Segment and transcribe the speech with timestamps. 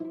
[0.00, 0.04] O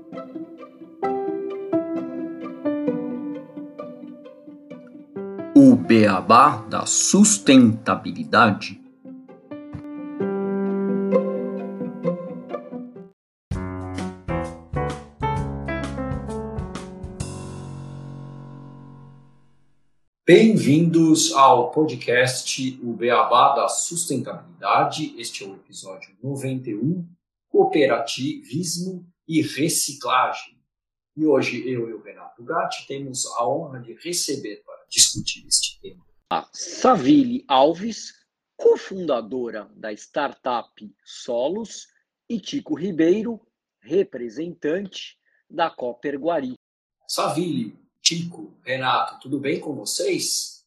[5.78, 8.82] beabá da sustentabilidade.
[20.26, 25.16] Bem-vindos ao podcast O Beabá da Sustentabilidade.
[25.18, 27.08] Este é o episódio 91,
[27.50, 30.58] Cooperativismo e Reciclagem.
[31.16, 35.80] E hoje eu e o Renato Gatti temos a honra de receber para discutir este
[35.82, 38.14] tema a Savile Alves,
[38.58, 40.70] cofundadora da startup
[41.06, 41.88] Solos,
[42.30, 43.40] e Tico Ribeiro,
[43.80, 45.18] representante
[45.50, 46.56] da Cooper Guari.
[47.08, 50.66] Savile, Tico, Renato, tudo bem com vocês?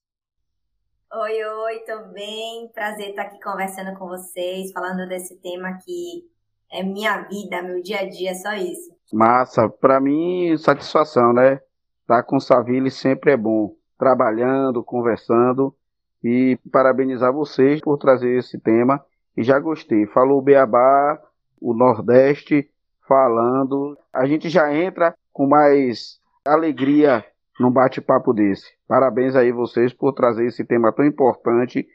[1.12, 2.68] Oi, oi, tudo bem?
[2.68, 6.26] Prazer estar aqui conversando com vocês, falando desse tema que
[6.72, 8.90] é minha vida, meu dia a dia, só isso.
[9.12, 11.60] Massa, para mim, satisfação, né?
[12.06, 15.74] Tá com o Savile sempre é bom, trabalhando, conversando
[16.22, 19.04] e parabenizar vocês por trazer esse tema.
[19.36, 20.06] E já gostei.
[20.06, 21.20] Falou o Beabá,
[21.60, 22.68] o Nordeste
[23.06, 23.96] falando.
[24.12, 27.24] A gente já entra com mais alegria
[27.58, 28.66] num bate-papo desse.
[28.86, 31.86] Parabéns aí vocês por trazer esse tema tão importante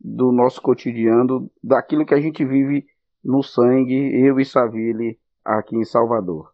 [0.00, 2.86] do nosso cotidiano, daquilo que a gente vive
[3.24, 6.52] no sangue, eu e Savile aqui em Salvador.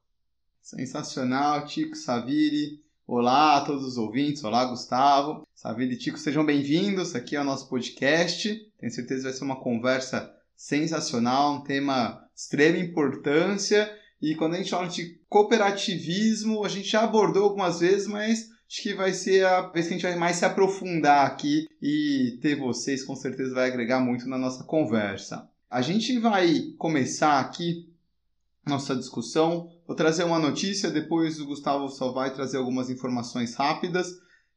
[0.62, 2.80] Sensacional, Tico Savile.
[3.06, 5.44] Olá a todos os ouvintes, olá Gustavo.
[5.52, 8.48] Savile e Tico, sejam bem-vindos aqui ao nosso podcast.
[8.78, 13.92] Tenho certeza que vai ser uma conversa sensacional, um tema de extrema importância.
[14.22, 18.82] E quando a gente fala de cooperativismo, a gente já abordou algumas vezes, mas acho
[18.82, 22.54] que vai ser a vez que a gente vai mais se aprofundar aqui e ter
[22.54, 25.49] vocês com certeza vai agregar muito na nossa conversa.
[25.70, 27.88] A gente vai começar aqui
[28.66, 29.70] nossa discussão.
[29.86, 34.08] Vou trazer uma notícia, depois o Gustavo só vai trazer algumas informações rápidas.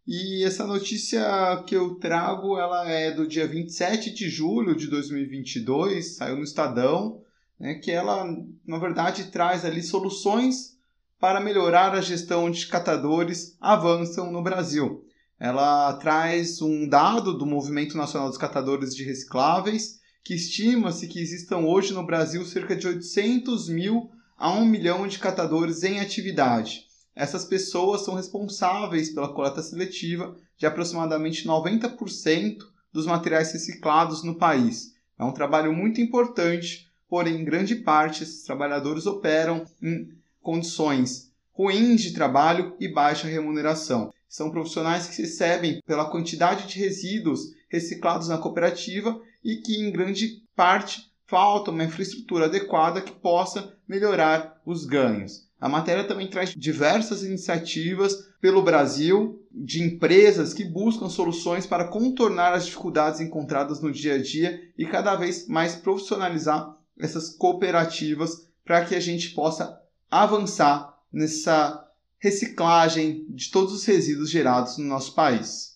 [0.08, 1.24] E essa notícia
[1.68, 7.22] que eu trago, ela é do dia 27 de julho de 2022, saiu no Estadão,
[7.60, 8.26] né, que ela,
[8.66, 10.76] na verdade, traz ali soluções
[11.20, 15.06] para melhorar a gestão de catadores avançam no Brasil.
[15.40, 21.60] Ela traz um dado do Movimento Nacional dos Catadores de Recicláveis, que estima-se que existam
[21.60, 26.88] hoje no Brasil cerca de 800 mil a 1 milhão de catadores em atividade.
[27.16, 32.58] Essas pessoas são responsáveis pela coleta seletiva de aproximadamente 90%
[32.92, 34.94] dos materiais reciclados no país.
[35.20, 40.10] É um trabalho muito importante, porém, em grande parte, esses trabalhadores operam em
[40.42, 44.12] condições ruins de trabalho e baixa remuneração.
[44.28, 50.44] São profissionais que recebem pela quantidade de resíduos reciclados na cooperativa e que, em grande
[50.56, 55.48] parte, falta uma infraestrutura adequada que possa melhorar os ganhos.
[55.60, 62.54] A matéria também traz diversas iniciativas pelo Brasil de empresas que buscam soluções para contornar
[62.54, 68.84] as dificuldades encontradas no dia a dia e cada vez mais profissionalizar essas cooperativas para
[68.84, 69.80] que a gente possa
[70.12, 71.88] avançar nessa
[72.20, 75.73] reciclagem de todos os resíduos gerados no nosso país.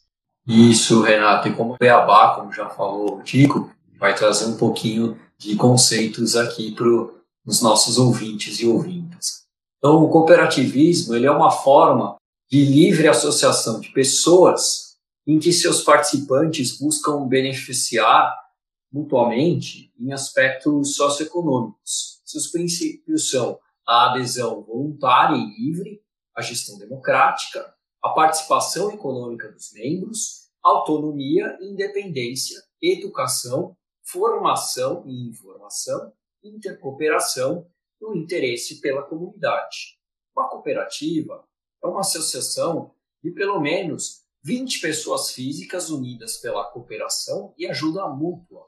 [0.47, 1.49] Isso, Renato.
[1.49, 3.69] E como Beabá, como já falou o Tico,
[3.99, 6.87] vai trazer um pouquinho de conceitos aqui para
[7.45, 9.45] os nossos ouvintes e ouvintes.
[9.77, 12.15] Então, o cooperativismo ele é uma forma
[12.49, 14.95] de livre associação de pessoas
[15.27, 18.33] em que seus participantes buscam beneficiar
[18.91, 22.21] mutuamente em aspectos socioeconômicos.
[22.23, 26.01] Seus princípios são a adesão voluntária e livre,
[26.35, 36.13] a gestão democrática, a participação econômica dos membros, autonomia independência, educação, formação e informação,
[36.43, 37.67] intercooperação
[37.99, 39.97] e o interesse pela comunidade.
[40.35, 41.43] Uma cooperativa
[41.83, 42.93] é uma associação
[43.23, 48.65] de pelo menos 20 pessoas físicas unidas pela cooperação e ajuda mútua,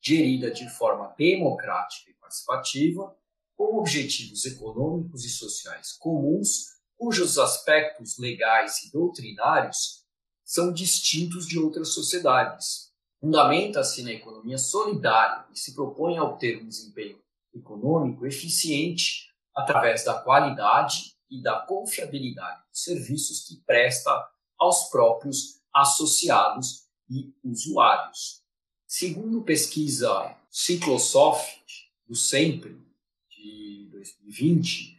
[0.00, 3.16] gerida de forma democrática e participativa,
[3.56, 10.04] com objetivos econômicos e sociais comuns, cujos aspectos legais e doutrinários
[10.44, 12.92] são distintos de outras sociedades.
[13.20, 17.18] Fundamenta-se na economia solidária e se propõe a obter um desempenho
[17.54, 24.10] econômico eficiente através da qualidade e da confiabilidade dos serviços que presta
[24.58, 28.42] aos próprios associados e usuários.
[28.86, 31.60] Segundo pesquisa Ciclosoft,
[32.06, 32.80] do Sempre,
[33.30, 34.95] de 2020,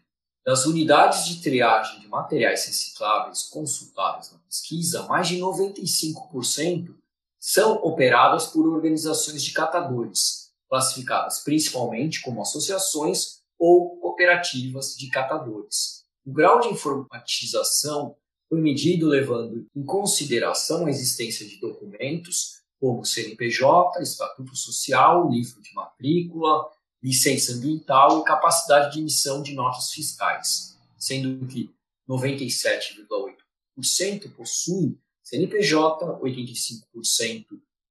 [0.47, 6.95] das unidades de triagem de materiais recicláveis consultadas na pesquisa, mais de 95%
[7.37, 16.05] são operadas por organizações de catadores, classificadas principalmente como associações ou cooperativas de catadores.
[16.25, 18.15] O grau de informatização
[18.47, 25.73] foi medido levando em consideração a existência de documentos como CNPJ, Estatuto Social, livro de
[25.73, 26.69] matrícula,
[27.01, 31.73] licença ambiental e capacidade de emissão de notas fiscais, sendo que
[32.09, 37.45] 97,8% possuem CNPJ, 85%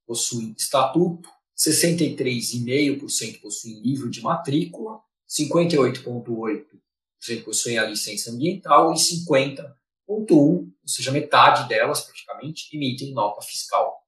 [0.06, 9.75] possuem estatuto, 63,5% possuem livro de matrícula, 58,8% possuem a licença ambiental e 50,1%,
[10.31, 14.03] ou seja, metade delas praticamente, emitem nota fiscal.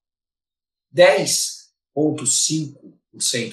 [0.94, 2.97] 10,5%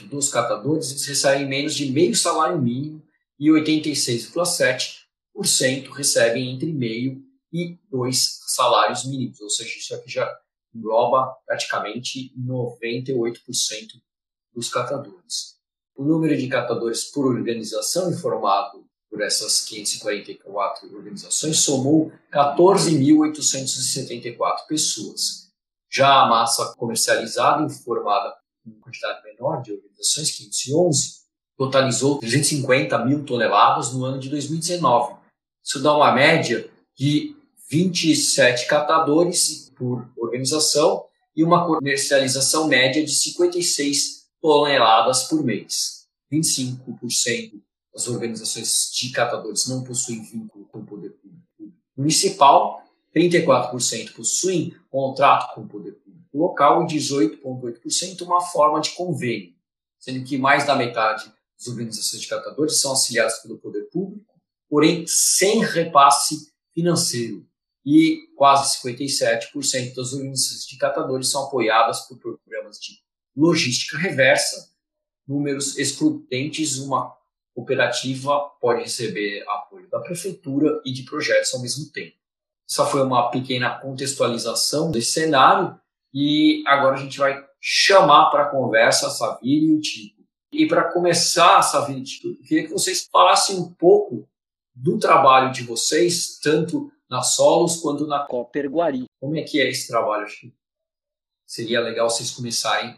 [0.07, 3.03] dos catadores recebem menos de meio salário mínimo
[3.39, 7.21] e 86,7% recebem entre meio
[7.51, 10.31] e dois salários mínimos, ou seja, isso aqui já
[10.73, 13.39] engloba praticamente 98%
[14.53, 15.55] dos catadores.
[15.95, 25.45] O número de catadores por organização informado por essas 544 organizações somou 14.874 pessoas.
[25.89, 28.35] Já a massa comercializada informada
[28.65, 31.25] em quantidade menor de organizações, 511,
[31.57, 35.15] totalizou 350 mil toneladas no ano de 2019.
[35.63, 37.35] Isso dá uma média de
[37.69, 46.05] 27 catadores por organização e uma comercialização média de 56 toneladas por mês.
[46.31, 47.61] 25%
[47.93, 51.45] das organizações de catadores não possuem vínculo com o poder público
[51.95, 52.83] municipal,
[53.15, 56.04] 34% possuem contrato com o poder público
[56.37, 59.53] local e 18,8% uma forma de convênio,
[59.99, 64.33] sendo que mais da metade das organizações de catadores são auxiliadas pelo poder público,
[64.69, 67.47] porém sem repasse financeiro
[67.85, 72.99] e quase 57% das organizações de catadores são apoiadas por programas de
[73.35, 74.71] logística reversa,
[75.27, 77.15] números excludentes, uma
[77.53, 82.15] cooperativa pode receber apoio da prefeitura e de projetos ao mesmo tempo.
[82.69, 85.79] Essa foi uma pequena contextualização desse cenário
[86.17, 90.23] e agora a gente vai chamar para a conversa a Savile e o Tico.
[90.49, 94.25] E para começar, Savile e Tico, eu queria que vocês falassem um pouco
[94.73, 99.03] do trabalho de vocês, tanto na Solos quanto na Copper Guari.
[99.19, 100.23] Como é que é esse trabalho?
[100.23, 100.53] Acho que
[101.45, 102.95] seria legal vocês começarem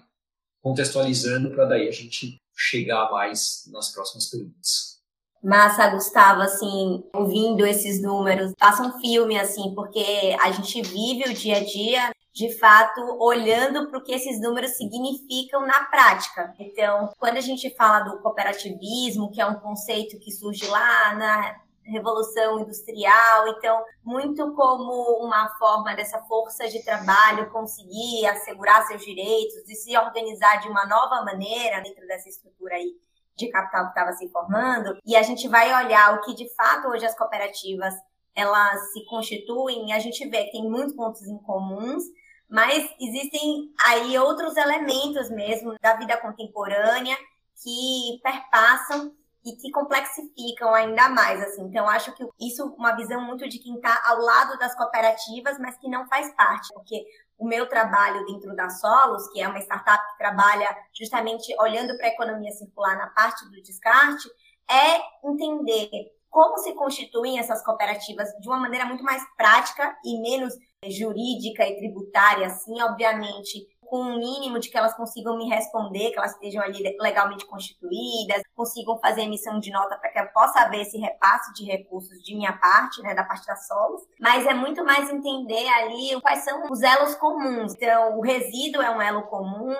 [0.61, 4.97] contextualizando para daí a gente chegar mais nas próximas perguntas.
[5.43, 11.33] Massa, Gustavo, assim, ouvindo esses números, passa um filme, assim, porque a gente vive o
[11.33, 16.53] dia a dia, de fato, olhando para o que esses números significam na prática.
[16.59, 21.55] Então, quando a gente fala do cooperativismo, que é um conceito que surge lá na
[21.83, 29.67] revolução industrial, então muito como uma forma dessa força de trabalho conseguir assegurar seus direitos
[29.67, 32.91] e se organizar de uma nova maneira dentro dessa estrutura aí
[33.35, 34.95] de capital que estava se formando.
[35.03, 37.95] E a gente vai olhar o que de fato hoje as cooperativas
[38.35, 42.03] elas se constituem, a gente vê que tem muitos pontos em comuns,
[42.49, 47.17] mas existem aí outros elementos mesmo da vida contemporânea
[47.61, 49.13] que perpassam
[49.44, 51.63] e que complexificam ainda mais, assim.
[51.63, 55.77] Então, acho que isso uma visão muito de quem está ao lado das cooperativas, mas
[55.77, 57.05] que não faz parte, porque
[57.38, 62.07] o meu trabalho dentro da Solos, que é uma startup que trabalha justamente olhando para
[62.07, 64.27] a economia circular na parte do descarte,
[64.69, 65.89] é entender
[66.29, 70.54] como se constituem essas cooperativas de uma maneira muito mais prática e menos
[70.85, 76.19] jurídica e tributária, assim, obviamente, com um mínimo de que elas consigam me responder, que
[76.19, 80.81] elas estejam ali legalmente constituídas, consigam fazer emissão de nota para que eu possa haver
[80.81, 84.83] esse repasse de recursos de minha parte, né, da parte da Solos, mas é muito
[84.83, 87.73] mais entender ali quais são os elos comuns.
[87.73, 89.73] Então, o resíduo é um elo comum,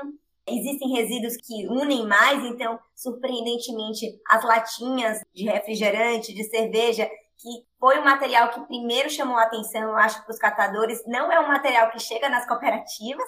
[0.50, 7.10] Existem resíduos que unem mais, então, surpreendentemente, as latinhas de refrigerante, de cerveja,
[7.40, 11.32] que foi o material que primeiro chamou a atenção, eu acho, para os catadores, não
[11.32, 13.28] é um material que chega nas cooperativas,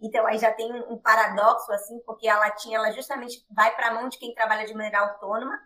[0.00, 3.94] então aí já tem um paradoxo assim, porque a latinha ela justamente vai para a
[3.94, 5.58] mão de quem trabalha de maneira autônoma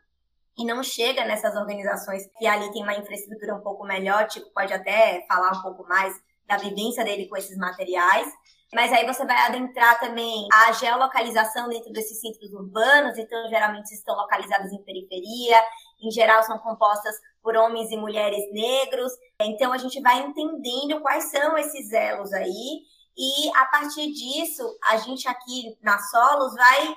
[0.56, 4.72] e não chega nessas organizações que ali tem uma infraestrutura um pouco melhor, tipo, pode
[4.72, 8.30] até falar um pouco mais da vivência dele com esses materiais.
[8.72, 14.16] Mas aí você vai adentrar também a geolocalização dentro desses centros urbanos, então geralmente estão
[14.16, 15.60] localizados em periferia,
[16.02, 19.12] em geral são compostas por homens e mulheres negros.
[19.40, 22.82] Então a gente vai entendendo quais são esses elos aí
[23.16, 26.96] e a partir disso, a gente aqui na Solos vai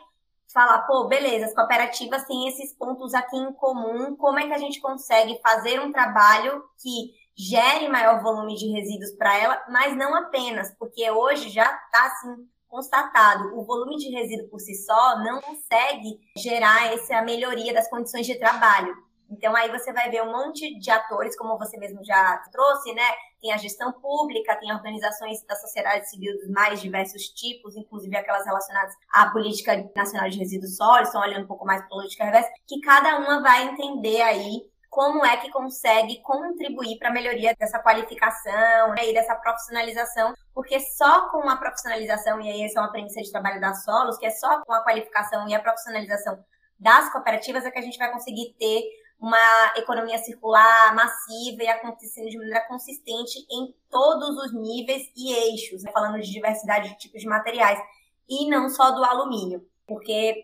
[0.52, 4.58] falar, pô, beleza, as cooperativas têm esses pontos aqui em comum, como é que a
[4.58, 10.16] gente consegue fazer um trabalho que gere maior volume de resíduos para ela, mas não
[10.16, 15.42] apenas, porque hoje já está assim constatado, o volume de resíduo por si só não
[15.42, 18.96] consegue gerar essa melhoria das condições de trabalho.
[19.30, 23.04] Então aí você vai ver um monte de atores, como você mesmo já trouxe, né?
[23.42, 28.46] Tem a gestão pública, tem organizações da sociedade civil dos mais diversos tipos, inclusive aquelas
[28.46, 32.26] relacionadas à política nacional de resíduos sólidos, estão olhando um pouco mais para a política
[32.26, 34.62] reversa, que cada uma vai entender aí
[34.98, 40.80] como é que consegue contribuir para a melhoria dessa qualificação né, e dessa profissionalização, porque
[40.80, 44.26] só com a profissionalização, e aí essa é uma premissa de trabalho da Solos, que
[44.26, 46.44] é só com a qualificação e a profissionalização
[46.80, 48.82] das cooperativas é que a gente vai conseguir ter
[49.20, 49.38] uma
[49.76, 55.92] economia circular massiva e acontecendo de maneira consistente em todos os níveis e eixos, né?
[55.92, 57.80] falando de diversidade de tipos de materiais,
[58.28, 60.42] e não só do alumínio, porque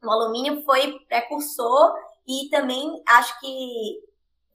[0.00, 1.92] o alumínio foi precursor
[2.26, 4.06] e também acho que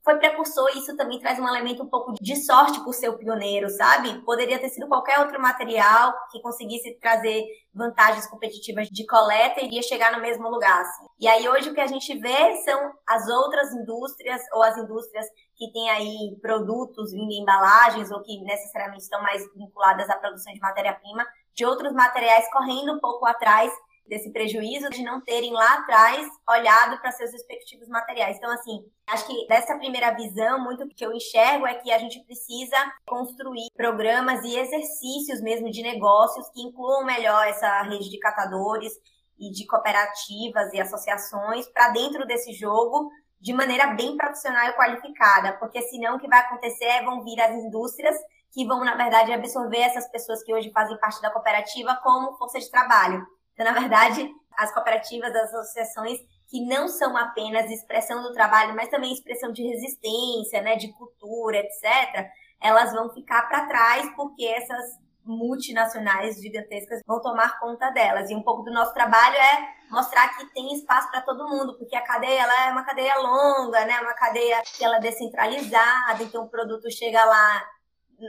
[0.04, 3.16] foi precursor e isso também traz um elemento um pouco de sorte por ser o
[3.16, 4.20] pioneiro, sabe?
[4.22, 9.82] Poderia ter sido qualquer outro material que conseguisse trazer vantagens competitivas de coleta e iria
[9.82, 10.80] chegar no mesmo lugar.
[10.80, 11.06] Assim.
[11.20, 15.26] E aí hoje o que a gente vê são as outras indústrias ou as indústrias
[15.56, 20.52] que têm aí produtos vindo em embalagens ou que necessariamente estão mais vinculadas à produção
[20.52, 21.24] de matéria-prima,
[21.54, 23.72] de outros materiais correndo um pouco atrás
[24.06, 28.36] desse prejuízo de não terem lá atrás olhado para seus respectivos materiais.
[28.36, 32.22] Então, assim, acho que dessa primeira visão, muito que eu enxergo é que a gente
[32.24, 38.92] precisa construir programas e exercícios mesmo de negócios que incluam melhor essa rede de catadores
[39.38, 45.54] e de cooperativas e associações para dentro desse jogo de maneira bem profissional e qualificada,
[45.58, 48.16] porque senão o que vai acontecer é vão vir as indústrias
[48.52, 52.60] que vão, na verdade, absorver essas pessoas que hoje fazem parte da cooperativa como força
[52.60, 53.26] de trabalho.
[53.62, 54.28] Então, na verdade,
[54.58, 59.62] as cooperativas, as associações que não são apenas expressão do trabalho, mas também expressão de
[59.62, 62.28] resistência, né, de cultura, etc.,
[62.60, 68.28] elas vão ficar para trás porque essas multinacionais gigantescas vão tomar conta delas.
[68.30, 71.94] E um pouco do nosso trabalho é mostrar que tem espaço para todo mundo, porque
[71.94, 74.00] a cadeia ela é uma cadeia longa, né?
[74.00, 77.64] Uma cadeia que ela é descentralizada, então o produto chega lá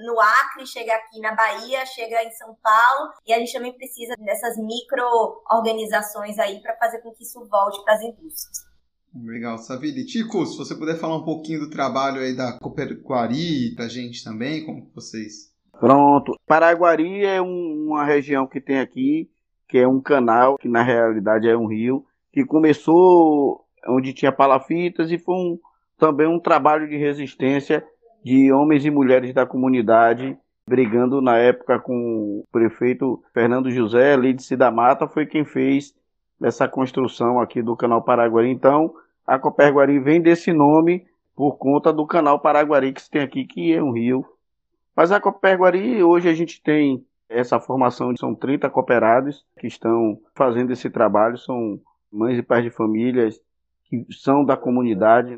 [0.02, 4.16] no Acre, chega aqui na Bahia, chega em São Paulo, e a gente também precisa
[4.18, 8.74] dessas micro-organizações aí para fazer com que isso volte para as indústrias.
[9.16, 10.06] Legal, Savili.
[10.06, 14.24] Tico, se você puder falar um pouquinho do trabalho aí da Coperquari para a gente
[14.24, 15.54] também, como vocês...
[15.80, 16.34] Pronto.
[16.48, 19.30] Paraguari é um, uma região que tem aqui,
[19.68, 25.12] que é um canal, que na realidade é um rio, que começou onde tinha palafitas
[25.12, 25.60] e foi um,
[25.98, 27.86] também um trabalho de resistência
[28.24, 34.56] de homens e mulheres da comunidade brigando na época com o prefeito Fernando José, Lídice
[34.56, 35.94] da Mata, foi quem fez
[36.42, 38.50] essa construção aqui do canal Paraguari.
[38.50, 38.94] Então,
[39.26, 43.74] a Coperguari vem desse nome por conta do canal Paraguari que se tem aqui, que
[43.74, 44.26] é um rio.
[44.96, 50.72] Mas a Coperguari, hoje a gente tem essa formação, são 30 cooperados que estão fazendo
[50.72, 51.80] esse trabalho, são
[52.12, 53.42] mães e pais de famílias
[53.86, 55.38] que são da comunidade,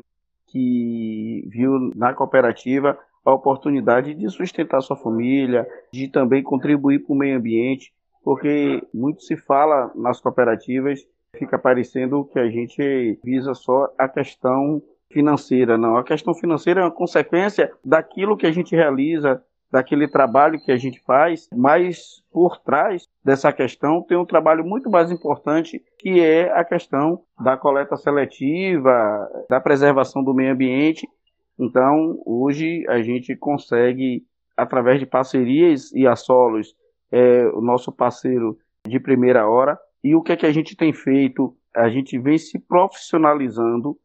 [0.56, 7.18] que viu na cooperativa a oportunidade de sustentar sua família, de também contribuir para o
[7.18, 7.92] meio ambiente,
[8.24, 14.82] porque muito se fala nas cooperativas, fica parecendo que a gente visa só a questão
[15.10, 15.98] financeira, não.
[15.98, 20.76] A questão financeira é uma consequência daquilo que a gente realiza daquele trabalho que a
[20.76, 26.50] gente faz, mas por trás dessa questão tem um trabalho muito mais importante, que é
[26.52, 31.08] a questão da coleta seletiva, da preservação do meio ambiente.
[31.58, 34.24] Então, hoje a gente consegue,
[34.56, 36.74] através de parcerias, e a Solos
[37.10, 39.78] é o nosso parceiro de primeira hora.
[40.02, 41.56] E o que é que a gente tem feito?
[41.74, 43.98] A gente vem se profissionalizando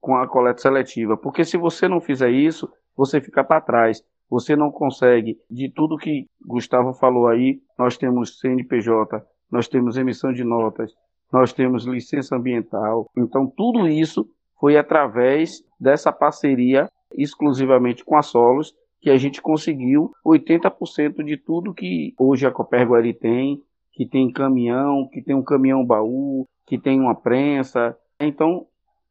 [0.00, 4.56] com a coleta seletiva, porque se você não fizer isso, você fica para trás você
[4.56, 10.44] não consegue, de tudo que Gustavo falou aí, nós temos CNPJ, nós temos emissão de
[10.44, 10.92] notas,
[11.32, 13.10] nós temos licença ambiental.
[13.16, 14.28] Então, tudo isso
[14.58, 21.74] foi através dessa parceria exclusivamente com a Solos que a gente conseguiu 80% de tudo
[21.74, 26.98] que hoje a Coperguari tem, que tem caminhão, que tem um caminhão baú, que tem
[27.00, 27.96] uma prensa.
[28.18, 28.66] Então,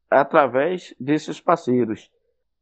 [0.09, 2.09] através desses parceiros.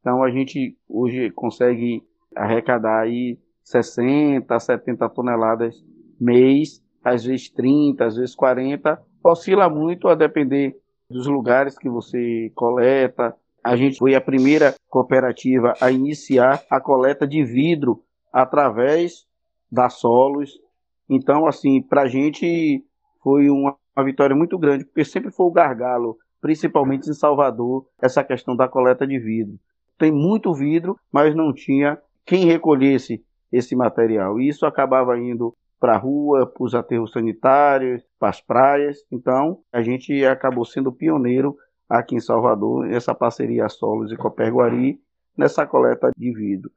[0.00, 2.02] Então, a gente hoje consegue
[2.36, 5.84] arrecadar aí 60, 70 toneladas
[6.20, 10.76] mês, às vezes 30, às vezes 40, oscila muito a depender
[11.08, 13.34] dos lugares que você coleta.
[13.62, 19.26] A gente foi a primeira cooperativa a iniciar a coleta de vidro através
[19.70, 20.60] da Solos.
[21.08, 22.84] Então, assim, para a gente
[23.22, 28.22] foi uma, uma vitória muito grande, porque sempre foi o gargalo, principalmente em Salvador, essa
[28.22, 29.58] questão da coleta de vidro.
[29.98, 34.40] Tem muito vidro, mas não tinha quem recolhesse esse material.
[34.40, 39.04] E isso acabava indo para a rua, para os aterros sanitários, para as praias.
[39.10, 41.56] Então, a gente acabou sendo pioneiro
[41.88, 44.98] aqui em Salvador, essa parceria Solos e Coperguari,
[45.36, 46.70] nessa coleta de vidro.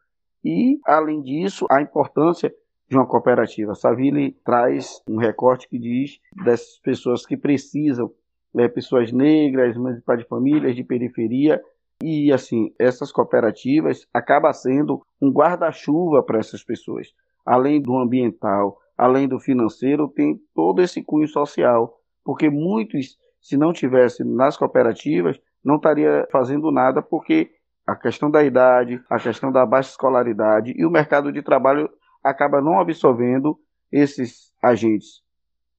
[0.44, 2.54] E, além disso, a importância
[2.90, 3.76] de uma cooperativa.
[3.76, 8.12] Saville traz um recorte que diz dessas pessoas que precisam,
[8.54, 11.62] né, pessoas negras, mães de famílias de periferia,
[12.02, 17.08] e assim, essas cooperativas acaba sendo um guarda-chuva para essas pessoas.
[17.46, 23.74] Além do ambiental, além do financeiro, tem todo esse cunho social, porque muitos, se não
[23.74, 27.52] tivessem nas cooperativas, não estaria fazendo nada porque
[27.86, 31.90] a questão da idade, a questão da baixa escolaridade e o mercado de trabalho
[32.24, 33.58] acaba não absorvendo
[33.92, 35.22] esses agentes.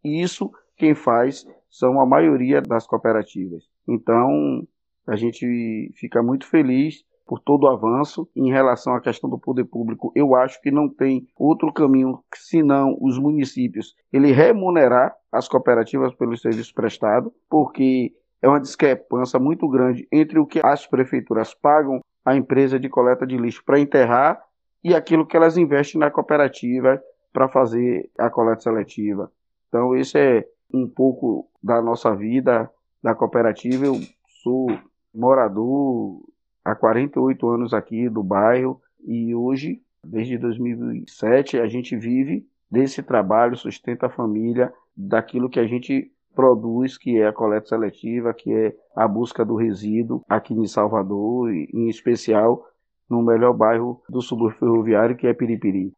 [0.03, 3.65] E isso quem faz são a maioria das cooperativas.
[3.87, 4.67] Então,
[5.09, 9.65] a gente fica muito feliz por todo o avanço em relação à questão do poder
[9.65, 10.11] público.
[10.15, 16.41] Eu acho que não tem outro caminho senão os municípios ele remunerar as cooperativas pelos
[16.41, 22.37] serviços prestados, porque é uma discrepância muito grande entre o que as prefeituras pagam à
[22.37, 24.43] empresa de coleta de lixo para enterrar
[24.83, 29.31] e aquilo que elas investem na cooperativa para fazer a coleta seletiva.
[29.69, 32.71] Então, esse é um pouco da nossa vida
[33.03, 33.87] da cooperativa.
[33.87, 33.97] Eu
[34.43, 34.69] sou
[35.15, 36.23] morador
[36.65, 43.57] há 48 anos aqui do bairro e hoje, desde 2007, a gente vive desse trabalho,
[43.57, 48.77] sustenta a família, daquilo que a gente produz, que é a coleta seletiva, que é
[48.95, 52.65] a busca do resíduo aqui em Salvador, em especial
[53.09, 55.93] no melhor bairro do subúrbio ferroviário, que é Piripiri.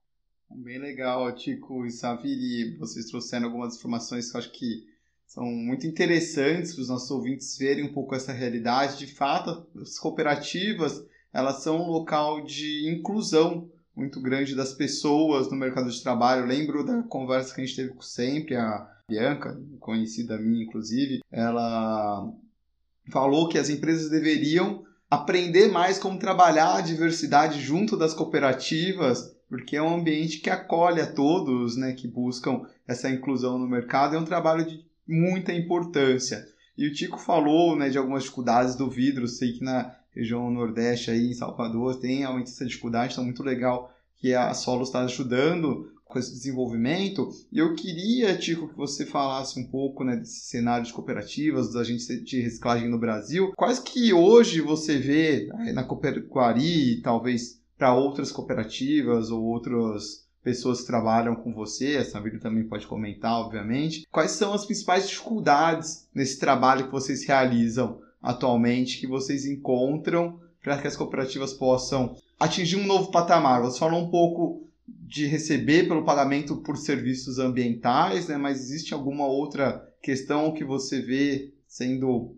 [0.50, 2.76] Bem legal, Tico e Saviri.
[2.78, 4.86] Vocês trouxeram algumas informações que eu acho que
[5.30, 8.99] são muito interessantes para os nossos ouvintes verem um pouco essa realidade.
[8.99, 15.56] De fato, as cooperativas elas são um local de inclusão muito grande das pessoas no
[15.56, 16.42] mercado de trabalho.
[16.42, 21.20] Eu lembro da conversa que a gente teve com sempre, a Bianca, conhecida minha inclusive,
[21.30, 22.28] ela
[23.12, 29.76] falou que as empresas deveriam aprender mais como trabalhar a diversidade junto das cooperativas, porque
[29.76, 34.19] é um ambiente que acolhe a todos, né, que buscam essa inclusão no mercado, é
[34.19, 36.46] um trabalho de muita importância.
[36.76, 41.10] E o Tico falou, né, de algumas dificuldades do vidro, sei que na região nordeste
[41.10, 45.90] aí em Salvador tem realmente essa dificuldade, então muito legal que a Solo está ajudando
[46.04, 47.30] com esse desenvolvimento.
[47.50, 51.76] E eu queria, Tico, que você falasse um pouco né, desse cenário de cooperativas, dos
[51.76, 53.52] agentes de reciclagem no Brasil.
[53.56, 60.86] Quais que hoje você vê na Cooperaquari, talvez para outras cooperativas ou outras pessoas que
[60.86, 64.06] trabalham com você, essa vídeo também pode comentar, obviamente.
[64.10, 70.78] Quais são as principais dificuldades nesse trabalho que vocês realizam atualmente, que vocês encontram para
[70.78, 73.62] que as cooperativas possam atingir um novo patamar?
[73.62, 78.36] Você falou um pouco de receber pelo pagamento por serviços ambientais, né?
[78.36, 82.36] mas existe alguma outra questão que você vê sendo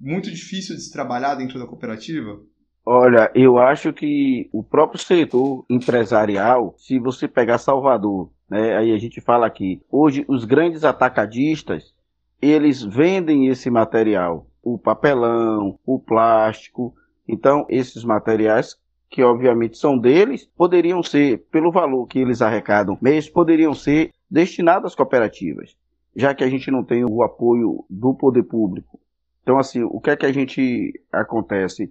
[0.00, 2.40] muito difícil de se trabalhar dentro da cooperativa?
[2.86, 8.98] Olha, eu acho que o próprio setor empresarial, se você pegar Salvador, né, aí a
[8.98, 11.94] gente fala aqui, hoje os grandes atacadistas,
[12.42, 16.94] eles vendem esse material, o papelão, o plástico,
[17.26, 18.76] então esses materiais
[19.08, 24.92] que obviamente são deles, poderiam ser, pelo valor que eles arrecadam mês, poderiam ser destinados
[24.92, 25.74] às cooperativas,
[26.14, 29.00] já que a gente não tem o apoio do poder público.
[29.42, 31.90] Então, assim, o que é que a gente acontece?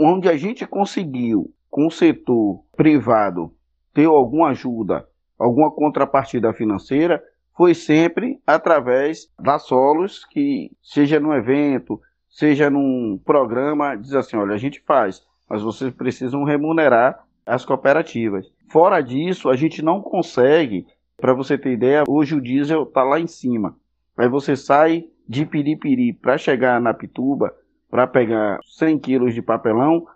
[0.00, 3.52] Onde a gente conseguiu, com o setor privado,
[3.92, 5.06] ter alguma ajuda,
[5.38, 7.22] alguma contrapartida financeira,
[7.56, 14.54] foi sempre através da Solos, que seja num evento, seja num programa, diz assim, olha,
[14.54, 18.50] a gente faz mas vocês precisam remunerar as cooperativas.
[18.70, 20.86] Fora disso, a gente não consegue,
[21.18, 23.76] para você ter ideia, hoje o diesel está lá em cima.
[24.16, 27.54] Aí você sai de Piripiri para chegar na Pituba,
[27.92, 30.06] para pegar 100 quilos de papelão,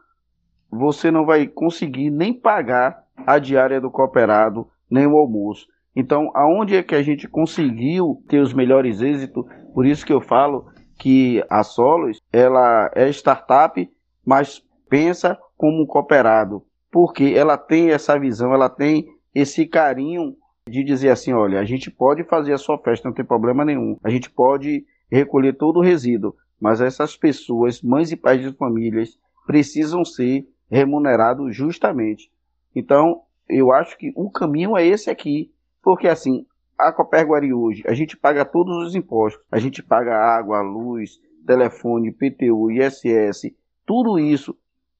[0.70, 5.66] você não vai conseguir nem pagar a diária do cooperado, nem o almoço.
[5.94, 9.44] Então, aonde é que a gente conseguiu ter os melhores êxitos?
[9.74, 10.64] Por isso que eu falo
[10.98, 13.86] que a Solos, ela é startup,
[14.24, 20.34] mas pensa como um cooperado, porque ela tem essa visão, ela tem esse carinho
[20.66, 23.98] de dizer assim, olha, a gente pode fazer a sua festa, não tem problema nenhum.
[24.02, 29.18] A gente pode recolher todo o resíduo, mas essas pessoas, mães e pais de famílias,
[29.46, 32.30] precisam ser remunerados justamente.
[32.74, 36.44] Então, eu acho que o caminho é esse aqui, porque assim,
[36.78, 42.12] a Coperguari hoje, a gente paga todos os impostos, a gente paga água, luz, telefone,
[42.12, 43.54] PTU, ISS,
[43.86, 44.56] tudo isso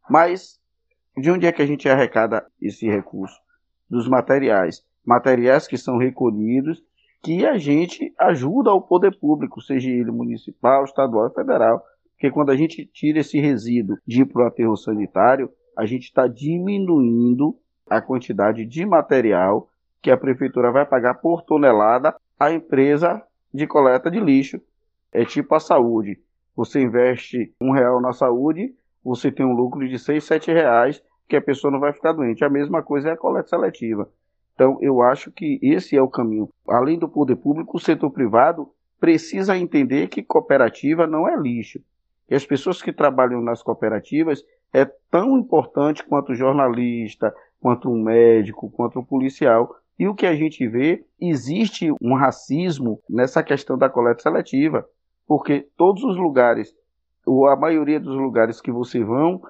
[0.09, 0.61] mas
[1.17, 3.37] de onde é que a gente arrecada esse recurso?
[3.89, 4.85] Dos materiais.
[5.05, 6.83] materiais que são recolhidos,
[7.27, 12.57] que a gente ajuda o poder público, seja ele municipal, estadual, federal, porque quando a
[12.57, 17.59] gente tira esse resíduo de ir para o aterro sanitário, a gente está diminuindo
[17.91, 19.69] a quantidade de material
[20.01, 23.21] que a prefeitura vai pagar por tonelada à empresa
[23.53, 24.61] de coleta de lixo.
[25.11, 26.21] É tipo a saúde.
[26.55, 31.35] Você investe um real na saúde, você tem um lucro de seis, sete reais que
[31.35, 32.45] a pessoa não vai ficar doente.
[32.45, 34.09] A mesma coisa é a coleta seletiva.
[34.57, 36.49] Então, eu acho que esse é o caminho.
[36.67, 41.79] Além do poder público, o setor privado precisa entender que cooperativa não é lixo.
[42.29, 44.43] E as pessoas que trabalham nas cooperativas
[44.73, 49.77] é tão importante quanto o jornalista, quanto um médico, quanto um policial.
[49.99, 54.89] E o que a gente vê, existe um racismo nessa questão da coleta seletiva,
[55.27, 56.75] porque todos os lugares,
[57.27, 59.43] ou a maioria dos lugares que você vão,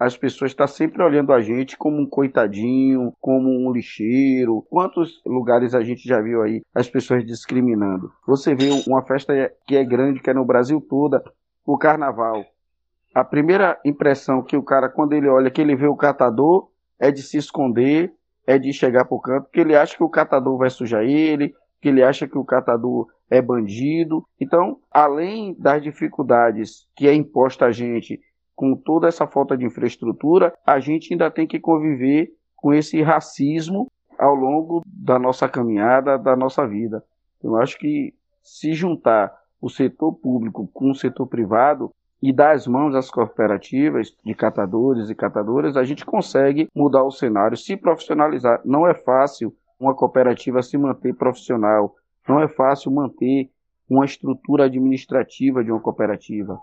[0.00, 4.64] as pessoas estão tá sempre olhando a gente como um coitadinho, como um lixeiro.
[4.70, 8.10] Quantos lugares a gente já viu aí as pessoas discriminando?
[8.26, 11.22] Você vê uma festa que é grande, que é no Brasil toda,
[11.66, 12.46] o carnaval.
[13.14, 17.10] A primeira impressão que o cara, quando ele olha, que ele vê o catador, é
[17.10, 18.10] de se esconder,
[18.46, 21.90] é de chegar pro canto, porque ele acha que o catador vai sujar ele, que
[21.90, 24.24] ele acha que o catador é bandido.
[24.40, 28.18] Então, além das dificuldades que é imposta a gente
[28.60, 33.90] com toda essa falta de infraestrutura, a gente ainda tem que conviver com esse racismo
[34.18, 37.02] ao longo da nossa caminhada, da nossa vida.
[37.42, 42.66] Eu acho que se juntar o setor público com o setor privado e dar as
[42.66, 48.60] mãos às cooperativas de catadores e catadoras, a gente consegue mudar o cenário, se profissionalizar.
[48.62, 51.94] Não é fácil uma cooperativa se manter profissional,
[52.28, 53.48] não é fácil manter
[53.88, 56.60] uma estrutura administrativa de uma cooperativa.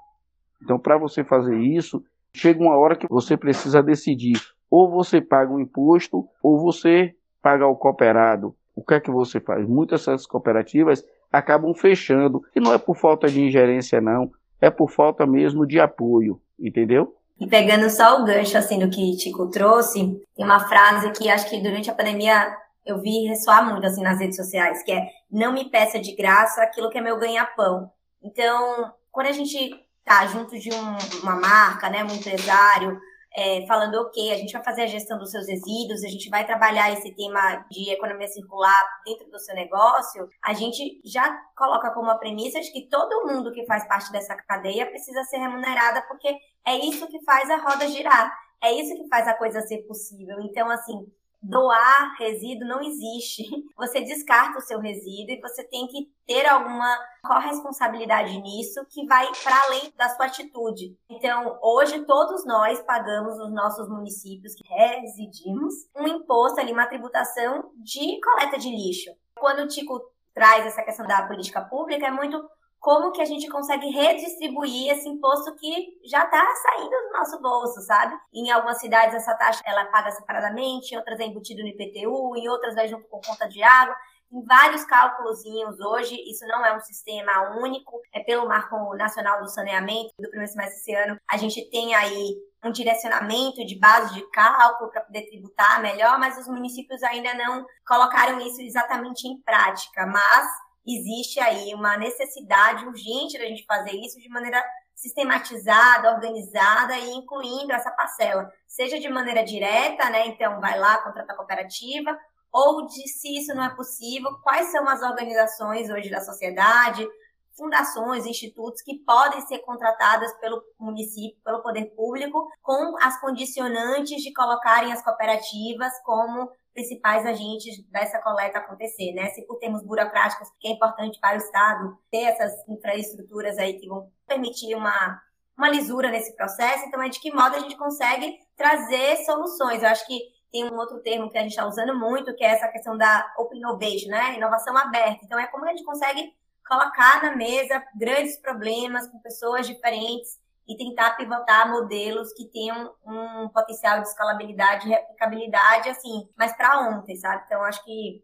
[0.62, 4.40] Então, para você fazer isso, chega uma hora que você precisa decidir:
[4.70, 8.56] ou você paga um imposto, ou você paga o cooperado.
[8.76, 9.68] O que é que você faz?
[9.68, 12.44] Muitas dessas cooperativas acabam fechando.
[12.56, 14.32] E não é por falta de ingerência, não.
[14.62, 17.16] É por falta mesmo de apoio, entendeu?
[17.40, 21.50] E pegando só o gancho assim do que Tico trouxe, tem uma frase que acho
[21.50, 25.54] que durante a pandemia eu vi ressoar muito assim nas redes sociais, que é não
[25.54, 27.92] me peça de graça aquilo que é meu ganha-pão.
[28.24, 29.76] Então, quando a gente
[30.08, 32.98] tá junto de um, uma marca, né, um empresário,
[33.36, 36.46] é, falando, ok, a gente vai fazer a gestão dos seus resíduos, a gente vai
[36.46, 42.10] trabalhar esse tema de economia circular dentro do seu negócio, a gente já coloca como
[42.10, 46.36] a premissa de que todo mundo que faz parte dessa cadeia precisa ser remunerada, porque
[46.66, 50.40] é isso que faz a roda girar, é isso que faz a coisa ser possível.
[50.42, 51.06] Então, assim,
[51.50, 53.44] doar resíduo não existe.
[53.78, 59.28] Você descarta o seu resíduo e você tem que ter alguma corresponsabilidade nisso que vai
[59.44, 60.98] para além da sua atitude.
[61.10, 67.72] Então, hoje todos nós pagamos nos nossos municípios que residimos um imposto ali, uma tributação
[67.76, 69.12] de coleta de lixo.
[69.36, 70.02] Quando o Tico
[70.34, 72.44] traz essa questão da política pública, é muito
[72.80, 77.82] como que a gente consegue redistribuir esse imposto que já está saindo do nosso bolso,
[77.82, 78.16] sabe?
[78.34, 82.48] Em algumas cidades essa taxa ela paga separadamente, em outras é embutido no IPTU, em
[82.48, 83.96] outras vai junto com conta de água.
[84.32, 89.50] Em vários cálculozinhos hoje, isso não é um sistema único, é pelo Marco Nacional do
[89.50, 94.30] Saneamento, do primeiro semestre desse ano, a gente tem aí um direcionamento de base de
[94.32, 100.06] cálculo para poder tributar melhor, mas os municípios ainda não colocaram isso exatamente em prática,
[100.06, 100.48] mas
[100.88, 104.64] existe aí uma necessidade urgente da gente fazer isso de maneira
[104.96, 110.26] sistematizada, organizada e incluindo essa parcela, seja de maneira direta, né?
[110.28, 112.18] Então, vai lá, contrata a cooperativa,
[112.52, 117.08] ou de se isso não é possível, quais são as organizações hoje da sociedade,
[117.56, 124.32] fundações, institutos que podem ser contratadas pelo município, pelo poder público, com as condicionantes de
[124.34, 129.30] colocarem as cooperativas como principais agentes dessa coleta acontecer, né?
[129.30, 133.88] Se por termos burocráticos, que é importante para o Estado ter essas infraestruturas aí que
[133.88, 135.20] vão permitir uma,
[135.58, 139.82] uma lisura nesse processo, então é de que modo a gente consegue trazer soluções.
[139.82, 140.20] Eu acho que
[140.52, 143.34] tem um outro termo que a gente está usando muito, que é essa questão da
[143.40, 144.36] open innovation, né?
[144.36, 145.26] Inovação aberta.
[145.26, 146.32] Então é como a gente consegue
[146.68, 150.38] colocar na mesa grandes problemas com pessoas diferentes
[150.68, 156.90] e tentar pivotar modelos que tenham um potencial de escalabilidade e replicabilidade, assim, mas para
[156.90, 157.44] ontem, sabe?
[157.46, 158.22] Então, acho que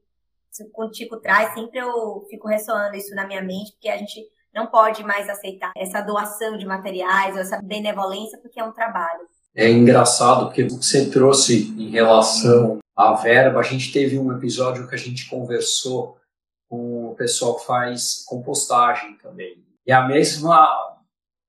[0.73, 4.21] quando o Tico traz, sempre eu fico ressoando isso na minha mente, porque a gente
[4.53, 9.27] não pode mais aceitar essa doação de materiais, ou essa benevolência, porque é um trabalho.
[9.55, 14.95] É engraçado, porque você trouxe em relação à verba, a gente teve um episódio que
[14.95, 16.17] a gente conversou
[16.69, 19.63] com o pessoal que faz compostagem também.
[19.85, 20.92] E a mesma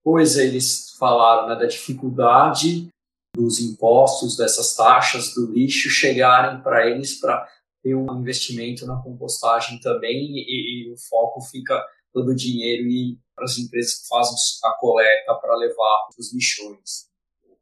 [0.04, 2.88] Pois eles falaram né, da dificuldade
[3.34, 7.48] dos impostos, dessas taxas do lixo chegarem para eles para
[7.82, 13.18] tem um investimento na compostagem também e, e o foco fica todo o dinheiro e
[13.34, 17.10] para as empresas que fazem a coleta para levar os lixões,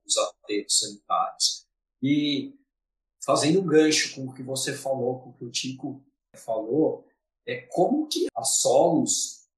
[0.07, 1.65] os aterros sanitários.
[2.01, 2.55] E
[3.25, 6.05] fazendo um gancho com o que você falou, com o que o Tico
[6.37, 7.05] falou,
[7.47, 9.49] é como que a Solos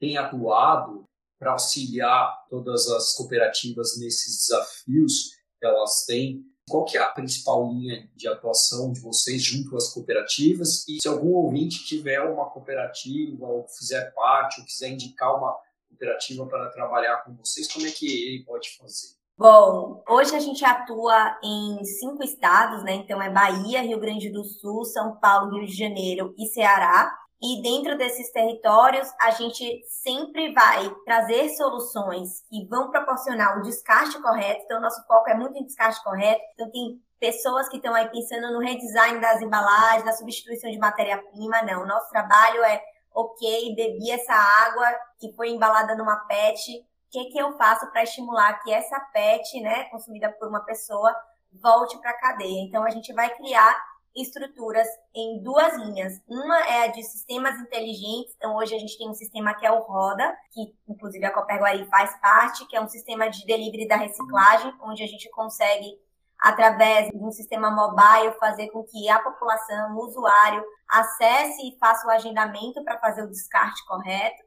[0.00, 1.04] tem atuado
[1.38, 7.68] para auxiliar todas as cooperativas nesses desafios que elas têm qual que é a principal
[7.68, 10.86] linha de atuação de vocês junto às cooperativas?
[10.88, 15.56] E se algum ouvinte tiver uma cooperativa ou fizer parte ou quiser indicar uma
[15.88, 19.14] cooperativa para trabalhar com vocês, como é que ele pode fazer?
[19.38, 22.94] Bom, hoje a gente atua em cinco estados, né?
[22.94, 27.14] Então é Bahia, Rio Grande do Sul, São Paulo, Rio de Janeiro e Ceará.
[27.46, 34.20] E dentro desses territórios, a gente sempre vai trazer soluções que vão proporcionar o descarte
[34.20, 34.62] correto.
[34.64, 36.42] Então, nosso foco é muito em descarte correto.
[36.54, 41.62] Então, tem pessoas que estão aí pensando no redesign das embalagens, na substituição de matéria-prima.
[41.62, 42.82] Não, nosso trabalho é,
[43.14, 44.88] ok, bebi essa água
[45.20, 46.80] que foi embalada numa PET.
[46.80, 51.14] O que, que eu faço para estimular que essa PET, né, consumida por uma pessoa,
[51.52, 52.62] volte para a cadeia?
[52.62, 53.80] Então, a gente vai criar
[54.16, 56.20] estruturas em duas linhas.
[56.26, 59.70] Uma é a de sistemas inteligentes, então hoje a gente tem um sistema que é
[59.70, 63.96] o Roda, que inclusive a Coperguari faz parte, que é um sistema de delivery da
[63.96, 65.98] reciclagem, onde a gente consegue
[66.38, 72.06] através de um sistema mobile fazer com que a população, o usuário, acesse e faça
[72.06, 74.44] o agendamento para fazer o descarte correto.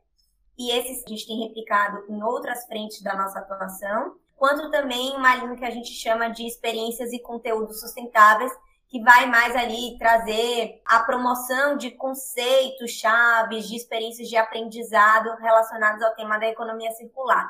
[0.57, 5.35] E esses a gente tem replicado em outras frentes da nossa atuação, quanto também uma
[5.35, 8.51] linha que a gente chama de experiências e conteúdos sustentáveis,
[8.89, 16.01] que vai mais ali trazer a promoção de conceitos chaves, de experiências de aprendizado relacionados
[16.01, 17.47] ao tema da economia circular.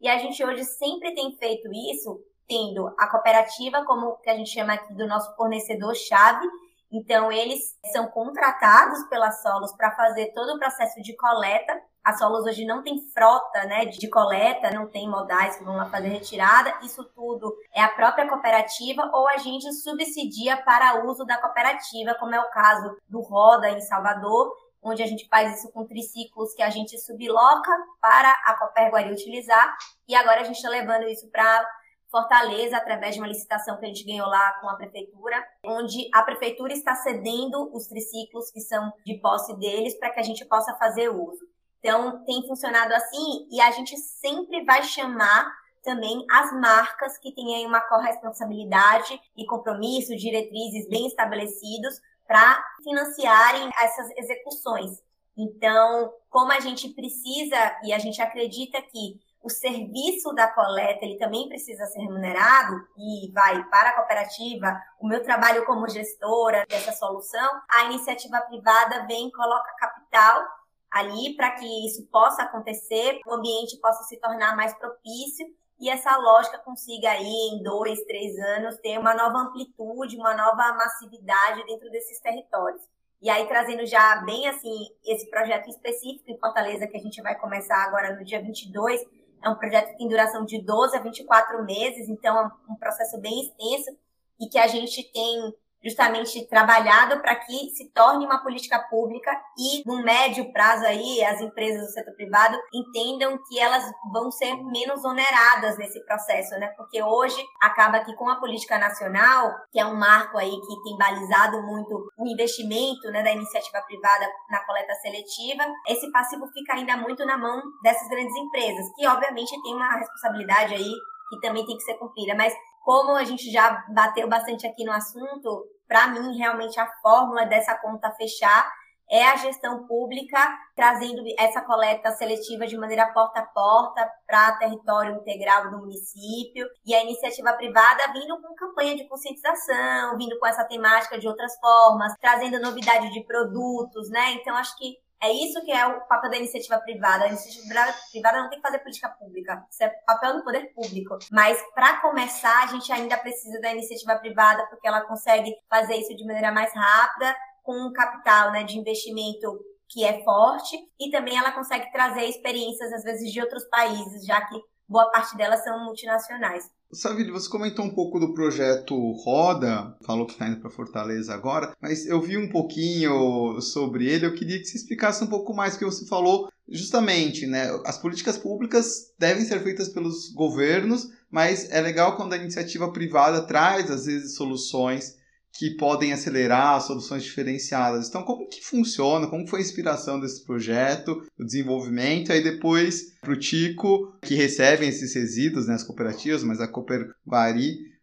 [0.00, 4.50] E a gente hoje sempre tem feito isso, tendo a cooperativa como que a gente
[4.50, 6.46] chama aqui do nosso fornecedor chave.
[6.90, 12.46] Então eles são contratados pela Solos para fazer todo o processo de coleta a Solos
[12.46, 16.72] hoje não tem frota né, de coleta, não tem modais que vão lá fazer retirada.
[16.82, 22.34] Isso tudo é a própria cooperativa ou a gente subsidia para uso da cooperativa, como
[22.34, 26.62] é o caso do Roda em Salvador, onde a gente faz isso com triciclos que
[26.62, 29.76] a gente subloca para a Coperguari utilizar.
[30.08, 31.62] E agora a gente está levando isso para
[32.10, 36.22] Fortaleza, através de uma licitação que a gente ganhou lá com a prefeitura, onde a
[36.22, 40.74] prefeitura está cedendo os triciclos que são de posse deles para que a gente possa
[40.76, 41.46] fazer uso.
[41.78, 45.50] Então, tem funcionado assim e a gente sempre vai chamar
[45.82, 53.70] também as marcas que têm aí uma corresponsabilidade e compromisso, diretrizes bem estabelecidos para financiarem
[53.80, 55.02] essas execuções.
[55.36, 61.16] Então, como a gente precisa e a gente acredita que o serviço da coleta ele
[61.16, 66.92] também precisa ser remunerado e vai para a cooperativa, o meu trabalho como gestora dessa
[66.92, 70.44] solução, a iniciativa privada vem coloca capital
[70.90, 75.46] ali para que isso possa acontecer, o ambiente possa se tornar mais propício
[75.80, 80.72] e essa lógica consiga aí em dois, três anos ter uma nova amplitude, uma nova
[80.74, 82.82] massividade dentro desses territórios.
[83.20, 87.38] E aí trazendo já bem assim esse projeto específico em Fortaleza que a gente vai
[87.38, 89.04] começar agora no dia 22,
[89.42, 93.18] é um projeto que tem duração de 12 a 24 meses, então é um processo
[93.18, 93.96] bem extenso
[94.40, 99.82] e que a gente tem justamente trabalhado para que se torne uma política pública e
[99.86, 105.04] no médio prazo aí as empresas do setor privado entendam que elas vão ser menos
[105.04, 106.68] oneradas nesse processo, né?
[106.76, 110.96] Porque hoje acaba que com a política nacional, que é um marco aí que tem
[110.96, 116.96] balizado muito o investimento, né, da iniciativa privada na coleta seletiva, esse passivo fica ainda
[116.96, 120.92] muito na mão dessas grandes empresas, que obviamente tem uma responsabilidade aí
[121.28, 122.54] que também tem que ser cumprida, mas
[122.88, 127.74] como a gente já bateu bastante aqui no assunto, para mim, realmente, a fórmula dessa
[127.74, 128.66] conta fechar
[129.10, 130.38] é a gestão pública
[130.74, 136.94] trazendo essa coleta seletiva de maneira porta a porta para território integral do município e
[136.94, 142.14] a iniciativa privada vindo com campanha de conscientização, vindo com essa temática de outras formas,
[142.18, 144.32] trazendo novidade de produtos, né?
[144.32, 147.24] Então acho que é isso que é o papel da iniciativa privada.
[147.24, 149.66] A iniciativa privada não tem que fazer política pública.
[149.70, 151.18] Isso é papel do poder público.
[151.30, 156.14] Mas, para começar, a gente ainda precisa da iniciativa privada, porque ela consegue fazer isso
[156.14, 161.36] de maneira mais rápida, com um capital né, de investimento que é forte, e também
[161.36, 164.54] ela consegue trazer experiências, às vezes, de outros países, já que
[164.86, 166.70] boa parte delas são multinacionais.
[166.90, 171.76] Savile, você comentou um pouco do projeto Roda, falou que está indo para Fortaleza agora,
[171.82, 175.74] mas eu vi um pouquinho sobre ele, eu queria que você explicasse um pouco mais,
[175.74, 181.80] porque você falou justamente, né, as políticas públicas devem ser feitas pelos governos, mas é
[181.80, 185.17] legal quando a iniciativa privada traz, às vezes, soluções
[185.54, 188.08] que podem acelerar soluções diferenciadas.
[188.08, 189.28] Então, como que funciona?
[189.28, 192.32] Como foi a inspiração desse projeto, o desenvolvimento?
[192.32, 197.08] Aí depois, para o Tico, que recebem esses resíduos, né, as cooperativas, mas a Cooper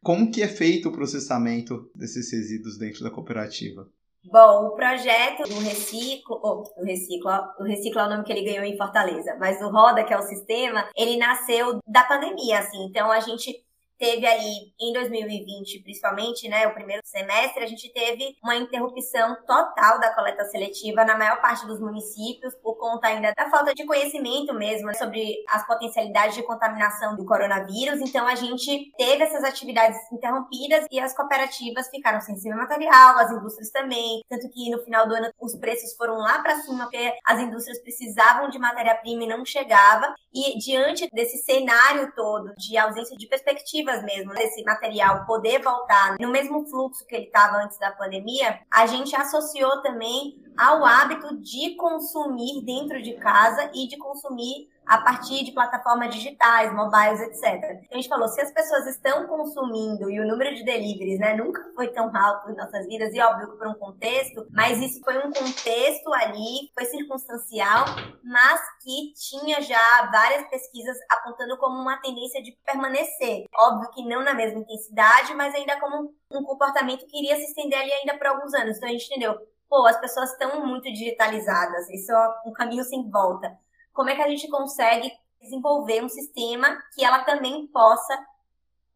[0.03, 3.88] como que é feito o processamento desses resíduos dentro da cooperativa?
[4.31, 8.43] Bom, o projeto do Reciclo, oh, do Reciclo, o Reciclo é o nome que ele
[8.43, 12.86] ganhou em Fortaleza, mas o Roda, que é o sistema, ele nasceu da pandemia, assim.
[12.86, 13.64] Então a gente
[13.97, 19.99] teve ali em 2020, principalmente, né, o primeiro semestre, a gente teve uma interrupção total
[19.99, 24.53] da coleta seletiva na maior parte dos municípios por conta ainda da falta de conhecimento
[24.53, 28.01] mesmo né, sobre as potencialidades de contaminação do coronavírus.
[28.01, 33.31] Então a gente teve essas atividades interrompidas e as cooperativas ficaram sem esse material, as
[33.31, 37.13] indústrias também, tanto que no final do ano os preços foram lá para cima porque
[37.25, 40.13] as indústrias precisavam de matéria-prima e não chegava.
[40.34, 46.29] E diante desse cenário todo de ausência de perspectiva mesmo, desse material poder voltar no
[46.29, 51.75] mesmo fluxo que ele estava antes da pandemia, a gente associou também ao hábito de
[51.75, 57.81] consumir dentro de casa e de consumir a partir de plataformas digitais, mobiles, etc.
[57.83, 61.35] Então, a gente falou, se as pessoas estão consumindo e o número de deliveries, né,
[61.35, 65.01] nunca foi tão alto em nossas vidas, e óbvio que por um contexto, mas isso
[65.03, 67.85] foi um contexto ali, foi circunstancial,
[68.23, 73.45] mas que tinha já várias pesquisas apontando como uma tendência de permanecer.
[73.57, 77.79] Óbvio que não na mesma intensidade, mas ainda como um comportamento que iria se estender
[77.79, 78.77] ali ainda por alguns anos.
[78.77, 79.35] Então a gente entendeu,
[79.69, 83.57] pô, as pessoas estão muito digitalizadas, isso é um caminho sem volta
[83.95, 88.15] como é que a gente consegue desenvolver um sistema que ela também possa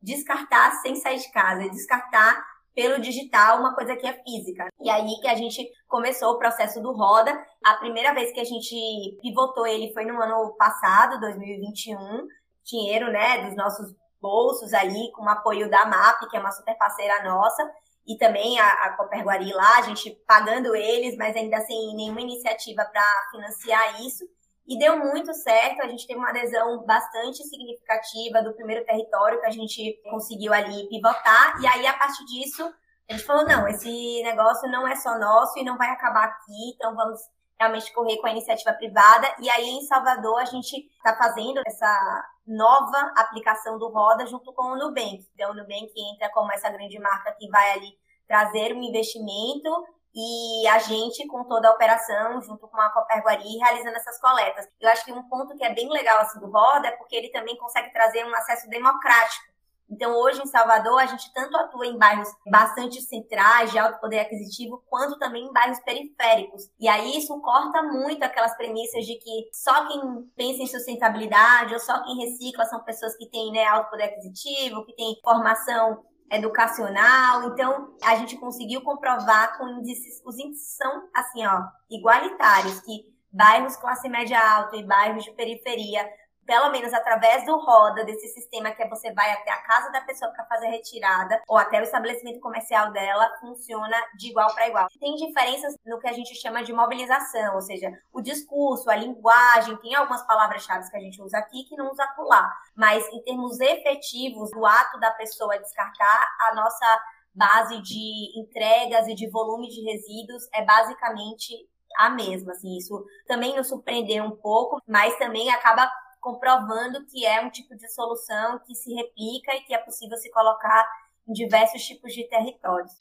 [0.02, 4.68] descartar sem sair de casa, descartar pelo digital uma coisa que é física.
[4.80, 7.32] E aí que a gente começou o processo do Roda.
[7.64, 12.28] A primeira vez que a gente pivotou ele foi no ano passado, 2021.
[12.64, 16.78] Dinheiro, né, dos nossos bolsos ali, com o apoio da MAP, que é uma super
[16.78, 17.70] parceira nossa,
[18.06, 22.86] e também a, a Coperguari lá, a gente pagando eles, mas ainda sem nenhuma iniciativa
[22.86, 24.26] para financiar isso.
[24.70, 29.48] E deu muito certo, a gente teve uma adesão bastante significativa do primeiro território que
[29.48, 31.60] a gente conseguiu ali pivotar.
[31.60, 32.72] E aí, a partir disso,
[33.10, 36.74] a gente falou: não, esse negócio não é só nosso e não vai acabar aqui,
[36.76, 37.20] então vamos
[37.60, 39.36] realmente correr com a iniciativa privada.
[39.40, 44.74] E aí, em Salvador, a gente está fazendo essa nova aplicação do Roda junto com
[44.74, 45.28] o Nubank.
[45.34, 49.70] Então, o Nubank entra como essa grande marca que vai ali trazer um investimento
[50.14, 54.68] e a gente com toda a operação, junto com a Coperguari, realizando essas coletas.
[54.80, 57.30] Eu acho que um ponto que é bem legal assim do Roda é porque ele
[57.30, 59.50] também consegue trazer um acesso democrático.
[59.92, 64.20] Então, hoje em Salvador, a gente tanto atua em bairros bastante centrais, de alto poder
[64.20, 66.70] aquisitivo, quanto também em bairros periféricos.
[66.80, 70.00] E aí isso corta muito aquelas premissas de que só quem
[70.36, 74.86] pensa em sustentabilidade ou só quem recicla são pessoas que têm né, alto poder aquisitivo,
[74.86, 77.50] que têm formação educacional.
[77.50, 83.76] Então, a gente conseguiu comprovar com índices, os índices são assim, ó, igualitários, que bairros
[83.76, 86.08] classe média alta e bairros de periferia
[86.50, 90.02] pelo menos através do roda, desse sistema que é você vai até a casa da
[90.02, 94.68] pessoa para fazer a retirada, ou até o estabelecimento comercial dela, funciona de igual para
[94.68, 94.88] igual.
[95.00, 99.78] Tem diferenças no que a gente chama de mobilização, ou seja, o discurso, a linguagem,
[99.78, 102.52] tem algumas palavras-chave que a gente usa aqui que não usa lá.
[102.76, 107.04] Mas em termos efetivos, do ato da pessoa descartar, a nossa
[107.36, 113.56] base de entregas e de volume de resíduos é basicamente a mesma, assim, isso também
[113.56, 118.76] nos surpreendeu um pouco, mas também acaba comprovando que é um tipo de solução que
[118.76, 120.90] se replica e que é possível se colocar
[121.28, 122.92] em diversos tipos de territórios.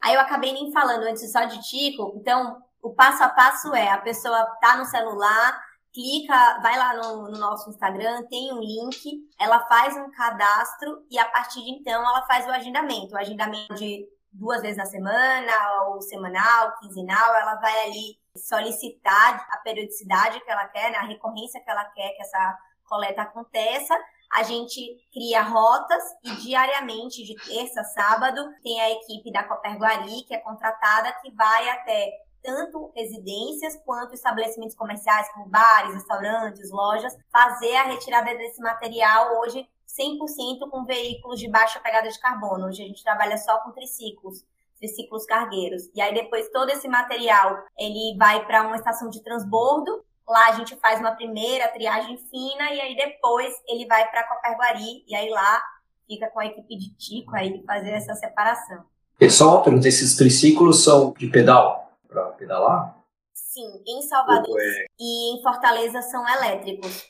[0.00, 3.90] Aí eu acabei nem falando antes só de Tico, então o passo a passo é
[3.90, 5.60] a pessoa tá no celular,
[5.92, 11.18] clica, vai lá no, no, nosso Instagram, tem um link, ela faz um cadastro e
[11.18, 15.52] a partir de então ela faz o agendamento, o agendamento de duas vezes na semana,
[15.88, 21.60] ou semanal, quinzenal, ela vai ali solicitar a periodicidade que ela quer, né, a recorrência
[21.60, 23.94] que ela quer que essa coleta aconteça.
[24.32, 24.80] A gente
[25.12, 30.38] cria rotas e diariamente, de terça a sábado, tem a equipe da Coperguari, que é
[30.38, 32.10] contratada, que vai até
[32.42, 39.68] tanto residências quanto estabelecimentos comerciais, como bares, restaurantes, lojas, fazer a retirada desse material hoje
[39.86, 42.66] 100% com veículos de baixa pegada de carbono.
[42.66, 44.44] Hoje a gente trabalha só com triciclos
[44.78, 45.90] triciclos cargueiros.
[45.94, 50.04] E aí depois todo esse material ele vai para uma estação de transbordo.
[50.26, 55.04] Lá a gente faz uma primeira triagem fina e aí depois ele vai para Coperguari
[55.06, 55.62] e aí lá
[56.06, 58.84] fica com a equipe de Tico aí fazer essa separação.
[59.18, 62.96] Pessoal, pergunta, esses triciclos são de pedal para pedalar?
[63.34, 64.86] Sim, em Salvador é...
[64.98, 67.04] e em Fortaleza são elétricos.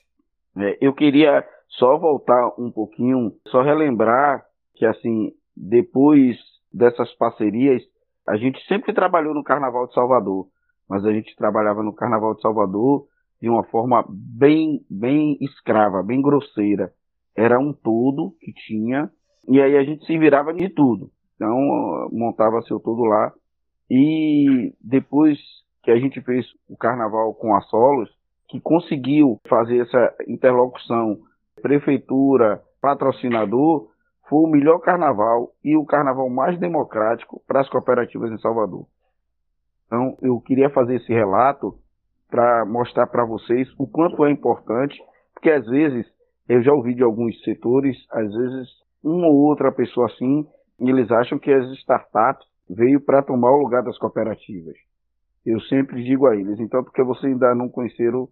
[0.56, 4.44] É, eu queria só voltar um pouquinho, só relembrar
[4.74, 6.36] que assim, depois
[6.78, 7.82] dessas parcerias,
[8.26, 10.46] a gente sempre trabalhou no Carnaval de Salvador,
[10.88, 13.06] mas a gente trabalhava no Carnaval de Salvador
[13.40, 16.92] de uma forma bem, bem escrava, bem grosseira.
[17.36, 19.10] Era um todo que tinha,
[19.46, 21.10] e aí a gente se virava de tudo.
[21.34, 23.32] Então, montava seu todo lá.
[23.90, 25.38] E depois
[25.82, 28.10] que a gente fez o carnaval com a Solos,
[28.48, 31.18] que conseguiu fazer essa interlocução
[31.62, 33.88] prefeitura, patrocinador,
[34.28, 38.86] foi o melhor carnaval e o carnaval mais democrático para as cooperativas em Salvador.
[39.86, 41.74] Então, eu queria fazer esse relato
[42.28, 45.00] para mostrar para vocês o quanto é importante,
[45.32, 46.06] porque às vezes
[46.46, 48.68] eu já ouvi de alguns setores, às vezes
[49.02, 50.46] uma ou outra pessoa assim,
[50.78, 54.76] eles acham que as startups veio para tomar o lugar das cooperativas.
[55.44, 58.28] Eu sempre digo a eles, então porque vocês ainda não conheceram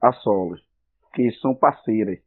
[0.00, 0.62] a Solos,
[1.12, 2.18] que são parceiras.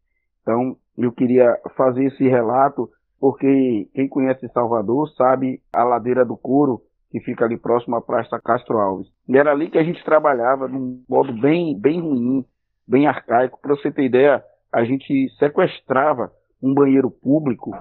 [0.41, 2.89] Então, eu queria fazer esse relato
[3.19, 8.39] porque quem conhece Salvador sabe a ladeira do Couro, que fica ali próximo à Praça
[8.43, 9.07] Castro Alves.
[9.27, 12.45] E era ali que a gente trabalhava de um modo bem, bem ruim,
[12.87, 13.59] bem arcaico.
[13.61, 14.43] Para você ter ideia,
[14.73, 17.71] a gente sequestrava um banheiro público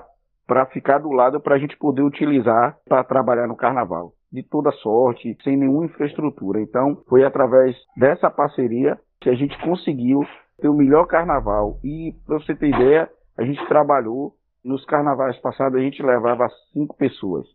[0.46, 4.12] para ficar do lado para a gente poder utilizar para trabalhar no carnaval.
[4.30, 6.60] De toda sorte, sem nenhuma infraestrutura.
[6.60, 10.20] Então, foi através dessa parceria que a gente conseguiu
[10.60, 11.78] ter o melhor carnaval.
[11.82, 13.08] E, para você ter ideia,
[13.38, 14.34] a gente trabalhou.
[14.66, 17.46] Nos carnavais passados, a gente levava cinco pessoas.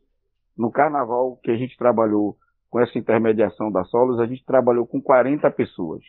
[0.58, 2.38] No carnaval que a gente trabalhou
[2.70, 6.02] com essa intermediação da Solos, a gente trabalhou com 40 pessoas.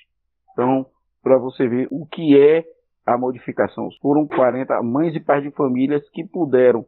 [0.53, 0.87] Então,
[1.21, 2.65] para você ver o que é
[3.05, 3.89] a modificação.
[4.01, 6.87] Foram 40 mães e pais de famílias que puderam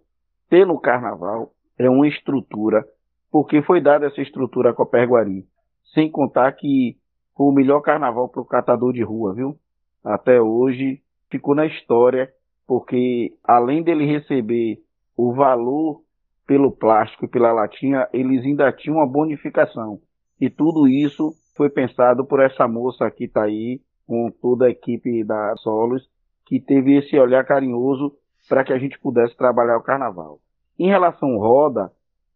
[0.48, 2.84] ter no carnaval é uma estrutura,
[3.32, 5.44] porque foi dada essa estrutura a Coperguari.
[5.92, 6.96] Sem contar que
[7.36, 9.56] foi o melhor carnaval para o catador de rua, viu?
[10.04, 12.32] Até hoje ficou na história,
[12.66, 14.78] porque além dele receber
[15.16, 16.02] o valor
[16.46, 20.00] pelo plástico e pela latinha, eles ainda tinham uma bonificação.
[20.40, 25.24] E tudo isso foi pensado por essa moça que está aí, com toda a equipe
[25.24, 26.08] da Solos,
[26.44, 28.12] que teve esse olhar carinhoso
[28.48, 30.38] para que a gente pudesse trabalhar o carnaval.
[30.78, 31.90] Em relação Roda,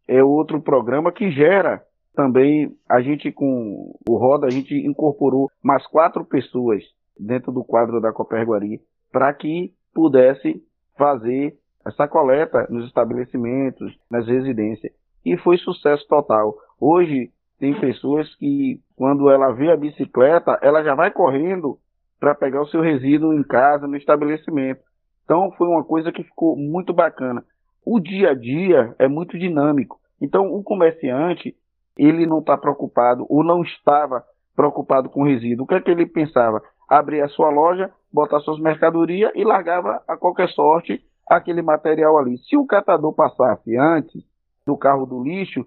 [0.07, 1.83] é outro programa que gera
[2.15, 6.83] também, a gente com o Roda, a gente incorporou mais quatro pessoas
[7.17, 10.61] dentro do quadro da Coperguari para que pudesse
[10.97, 14.93] fazer essa coleta nos estabelecimentos, nas residências.
[15.25, 16.55] E foi sucesso total.
[16.79, 21.77] Hoje, tem pessoas que, quando ela vê a bicicleta, ela já vai correndo
[22.19, 24.81] para pegar o seu resíduo em casa, no estabelecimento.
[25.23, 27.43] Então, foi uma coisa que ficou muito bacana.
[27.85, 29.99] O dia a dia é muito dinâmico.
[30.21, 31.55] Então, o comerciante,
[31.97, 34.23] ele não está preocupado, ou não estava
[34.55, 35.63] preocupado com resíduo.
[35.63, 36.61] O que é que ele pensava?
[36.89, 42.37] Abrir a sua loja, botar suas mercadorias e largava a qualquer sorte aquele material ali.
[42.39, 44.23] Se o catador passasse antes
[44.65, 45.65] do carro do lixo,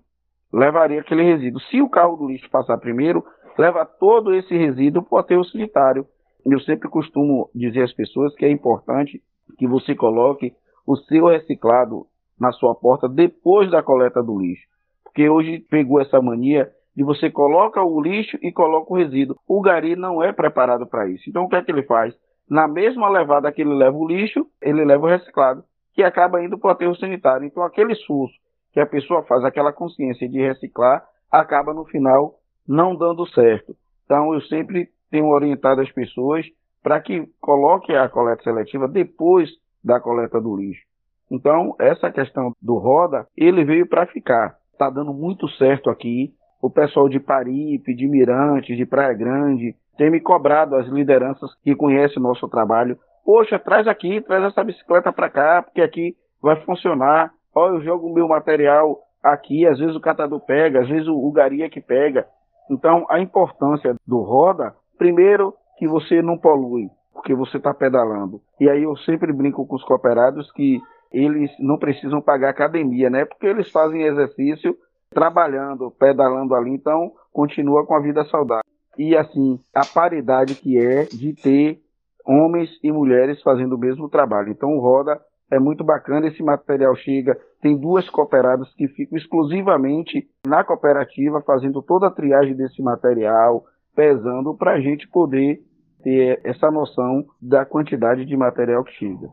[0.52, 1.60] levaria aquele resíduo.
[1.62, 3.24] Se o carro do lixo passar primeiro,
[3.56, 6.06] leva todo esse resíduo para o aterro sanitário.
[6.44, 9.22] Eu sempre costumo dizer às pessoas que é importante
[9.56, 10.52] que você coloque
[10.86, 12.06] o seu reciclado
[12.38, 14.66] na sua porta depois da coleta do lixo.
[15.04, 19.36] Porque hoje pegou essa mania de você coloca o lixo e coloca o resíduo.
[19.48, 21.28] O gari não é preparado para isso.
[21.28, 22.14] Então o que é que ele faz?
[22.48, 25.64] Na mesma levada que ele leva o lixo, ele leva o reciclado,
[25.94, 27.46] que acaba indo para o aterro sanitário.
[27.46, 28.34] Então aquele esforço
[28.72, 32.34] que a pessoa faz aquela consciência de reciclar, acaba no final
[32.66, 33.74] não dando certo.
[34.04, 36.46] Então eu sempre tenho orientado as pessoas
[36.82, 39.50] para que coloque a coleta seletiva depois
[39.84, 40.82] da coleta do lixo.
[41.30, 44.56] Então, essa questão do roda, ele veio para ficar.
[44.72, 46.32] Está dando muito certo aqui.
[46.62, 51.74] O pessoal de Paripe, de Mirantes, de Praia Grande, tem me cobrado as lideranças que
[51.74, 52.96] conhecem o nosso trabalho.
[53.24, 58.12] Poxa, traz aqui, traz essa bicicleta para cá, porque aqui vai funcionar ó, eu jogo
[58.12, 61.80] meu material aqui, às vezes o catador pega, às vezes o, o gari é que
[61.80, 62.26] pega.
[62.70, 68.40] Então, a importância do roda, primeiro, que você não polui, porque você está pedalando.
[68.58, 70.80] E aí eu sempre brinco com os cooperados que
[71.12, 73.24] eles não precisam pagar academia, né?
[73.24, 74.76] Porque eles fazem exercício
[75.12, 78.64] trabalhando, pedalando ali, então continua com a vida saudável.
[78.98, 81.80] E assim, a paridade que é de ter
[82.26, 84.50] homens e mulheres fazendo o mesmo trabalho.
[84.50, 86.26] Então o Roda é muito bacana.
[86.26, 92.54] Esse material chega, tem duas cooperadas que ficam exclusivamente na cooperativa fazendo toda a triagem
[92.54, 95.60] desse material, pesando para a gente poder
[96.02, 99.28] ter essa noção da quantidade de material que chega.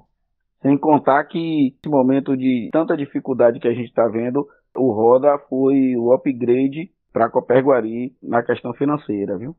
[0.61, 4.45] Sem contar que nesse momento de tanta dificuldade que a gente está vendo,
[4.80, 9.55] o Roda foi o upgrade para Coperguari na questão financeira, viu?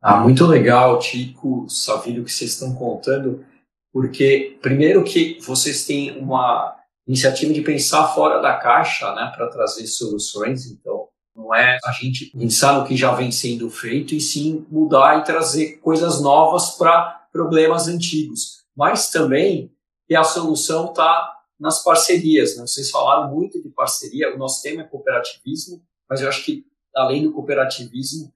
[0.00, 3.44] Ah, muito legal, Tico, Savilho, que vocês estão contando
[3.92, 9.86] porque, primeiro, que vocês têm uma iniciativa de pensar fora da caixa, né, para trazer
[9.86, 10.66] soluções.
[10.66, 15.18] Então, não é a gente pensar no que já vem sendo feito e sim mudar
[15.18, 18.58] e trazer coisas novas para problemas antigos.
[18.76, 19.72] Mas também
[20.06, 22.56] que a solução está nas parcerias.
[22.56, 22.66] Né?
[22.66, 27.22] Vocês falaram muito de parceria, o nosso tema é cooperativismo, mas eu acho que além
[27.22, 28.32] do cooperativismo,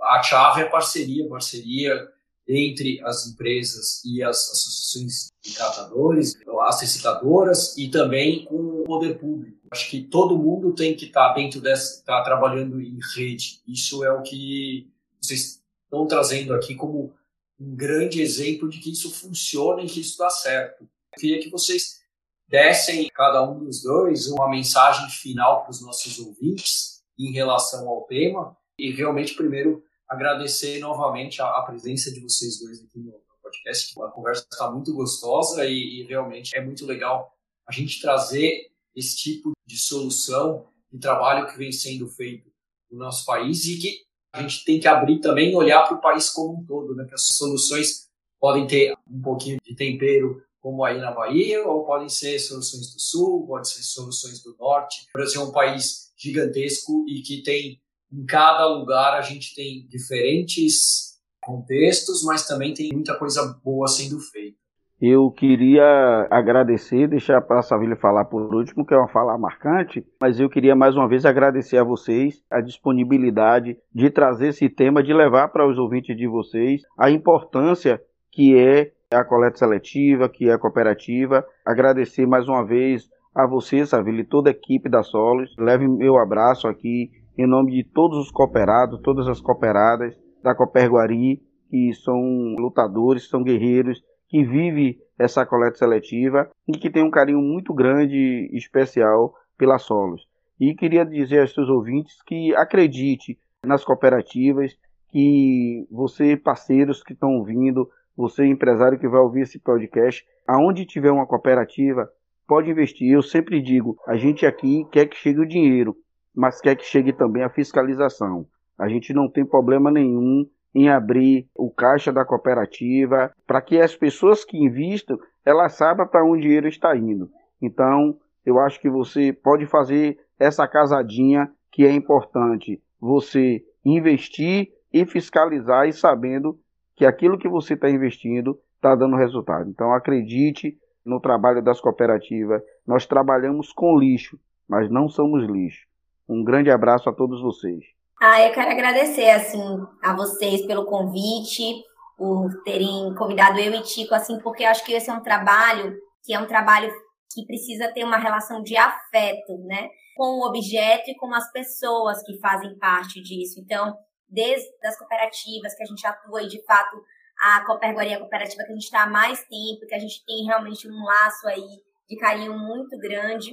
[0.00, 2.08] a chave é parceria, parceria
[2.46, 9.18] entre as empresas e as associações de catadores, as recicladoras e também com o poder
[9.18, 9.58] público.
[9.70, 13.60] Acho que todo mundo tem que estar dentro dessa, estar trabalhando em rede.
[13.66, 14.90] Isso é o que
[15.20, 17.14] vocês estão trazendo aqui como
[17.58, 20.82] um grande exemplo de que isso funciona e que isso dá certo.
[20.82, 22.00] Eu queria que vocês
[22.48, 28.02] dessem, cada um dos dois, uma mensagem final para os nossos ouvintes em relação ao
[28.02, 33.12] tema e realmente primeiro agradecer novamente a, a presença de vocês dois aqui no,
[33.54, 33.94] podcast.
[34.02, 37.32] A conversa está muito gostosa e, e realmente é muito legal
[37.66, 42.50] a gente trazer esse tipo de solução de trabalho que vem sendo feito
[42.90, 46.00] no nosso país e que a gente tem que abrir também e olhar para o
[46.00, 47.04] país como um todo, né?
[47.04, 48.08] Que as soluções
[48.40, 52.98] podem ter um pouquinho de tempero, como aí na Bahia, ou podem ser soluções do
[52.98, 55.02] Sul, podem ser soluções do Norte.
[55.10, 59.86] O Brasil é um país gigantesco e que tem em cada lugar a gente tem
[59.86, 64.56] diferentes contextos, mas também tem muita coisa boa sendo feita.
[64.98, 70.02] Eu queria agradecer, deixar para a Savilha falar por último, que é uma fala marcante,
[70.18, 75.02] mas eu queria mais uma vez agradecer a vocês a disponibilidade de trazer esse tema,
[75.02, 78.00] de levar para os ouvintes de vocês a importância
[78.32, 81.44] que é a coleta seletiva, que é a cooperativa.
[81.64, 85.54] Agradecer mais uma vez a você, Savilha, e toda a equipe da Solos.
[85.58, 91.42] Leve meu abraço aqui em nome de todos os cooperados, todas as cooperadas da Coperguari,
[91.68, 92.16] que são
[92.58, 98.16] lutadores, são guerreiros, que vivem essa coleta seletiva e que tem um carinho muito grande
[98.52, 100.22] e especial pela Solos.
[100.60, 104.76] E queria dizer aos seus ouvintes que acredite nas cooperativas,
[105.10, 111.10] que você, parceiros que estão ouvindo, você, empresário que vai ouvir esse podcast, aonde tiver
[111.10, 112.08] uma cooperativa,
[112.46, 113.12] pode investir.
[113.12, 115.96] Eu sempre digo, a gente aqui quer que chegue o dinheiro,
[116.34, 118.46] mas quer que chegue também a fiscalização.
[118.78, 123.94] A gente não tem problema nenhum em abrir o caixa da cooperativa para que as
[123.94, 127.30] pessoas que investam elas saibam para onde o dinheiro está indo.
[127.60, 132.82] Então, eu acho que você pode fazer essa casadinha que é importante.
[133.00, 136.58] Você investir e fiscalizar e sabendo
[136.96, 139.68] que aquilo que você está investindo está dando resultado.
[139.68, 142.62] Então, acredite no trabalho das cooperativas.
[142.86, 144.38] Nós trabalhamos com lixo,
[144.68, 145.86] mas não somos lixo.
[146.28, 147.84] Um grande abraço a todos vocês.
[148.20, 149.62] Ah, eu quero agradecer assim
[150.02, 151.82] a vocês pelo convite,
[152.16, 155.94] por terem convidado eu e Tico, assim, porque eu acho que esse é um trabalho
[156.24, 156.90] que é um trabalho
[157.32, 162.22] que precisa ter uma relação de afeto, né, com o objeto e com as pessoas
[162.22, 163.60] que fazem parte disso.
[163.60, 163.94] Então,
[164.28, 167.02] desde as cooperativas que a gente atua e de fato
[167.40, 170.88] a Coperguaria Cooperativa que a gente está há mais tempo, que a gente tem realmente
[170.88, 173.52] um laço aí de carinho muito grande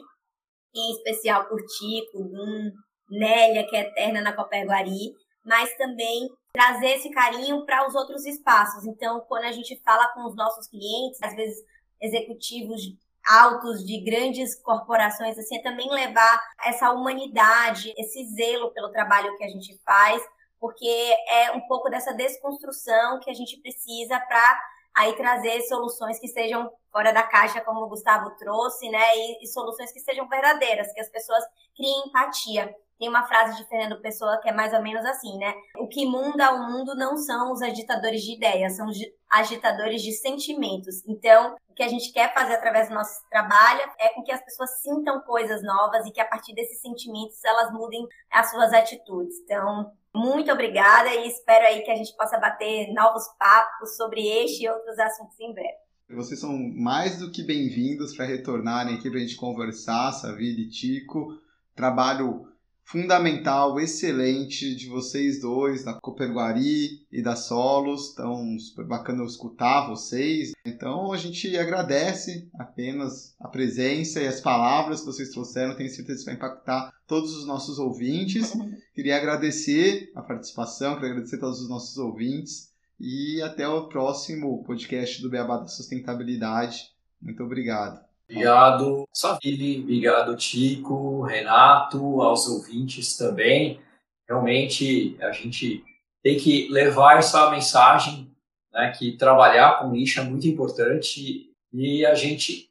[0.73, 2.71] em especial por Tico, Dum,
[3.09, 5.13] Nélia, que é eterna na Coperguari,
[5.43, 8.85] mas também trazer esse carinho para os outros espaços.
[8.85, 11.57] Então, quando a gente fala com os nossos clientes, às vezes
[12.01, 12.81] executivos
[13.27, 19.43] altos de grandes corporações, assim, é também levar essa humanidade, esse zelo pelo trabalho que
[19.43, 20.21] a gente faz,
[20.61, 24.61] porque é um pouco dessa desconstrução que a gente precisa para
[24.95, 29.17] aí trazer soluções que sejam fora da caixa, como o Gustavo trouxe, né?
[29.17, 31.43] E, e, soluções que sejam verdadeiras, que as pessoas
[31.75, 32.75] criem empatia.
[32.99, 35.55] Tem uma frase de Fernando Pessoa que é mais ou menos assim, né?
[35.79, 38.97] O que munda o mundo não são os agitadores de ideias, são os
[39.27, 41.03] agitadores de sentimentos.
[41.07, 44.43] Então, o que a gente quer fazer através do nosso trabalho é com que as
[44.43, 49.35] pessoas sintam coisas novas e que a partir desses sentimentos elas mudem as suas atitudes.
[49.39, 54.63] Então, muito obrigada e espero aí que a gente possa bater novos papos sobre este
[54.63, 55.81] e outros assuntos em breve.
[56.09, 60.69] Vocês são mais do que bem-vindos para retornarem aqui para a gente conversar, Savile e
[60.69, 61.39] Tico.
[61.73, 62.50] Trabalho
[62.91, 68.11] fundamental, excelente de vocês dois, da Coperguari e da Solos.
[68.11, 70.51] Então, super bacana escutar vocês.
[70.65, 75.73] Então, a gente agradece apenas a presença e as palavras que vocês trouxeram.
[75.73, 78.51] Tenho certeza que vai impactar todos os nossos ouvintes.
[78.93, 82.71] Queria agradecer a participação, queria agradecer a todos os nossos ouvintes.
[82.99, 86.91] E até o próximo podcast do Beabá da Sustentabilidade.
[87.21, 88.10] Muito obrigado.
[88.31, 93.81] Obrigado, Savile, obrigado, Tico, Renato, aos ouvintes também.
[94.25, 95.83] Realmente, a gente
[96.23, 98.33] tem que levar essa mensagem,
[98.71, 102.69] né, que trabalhar com lixo é muito importante e a gente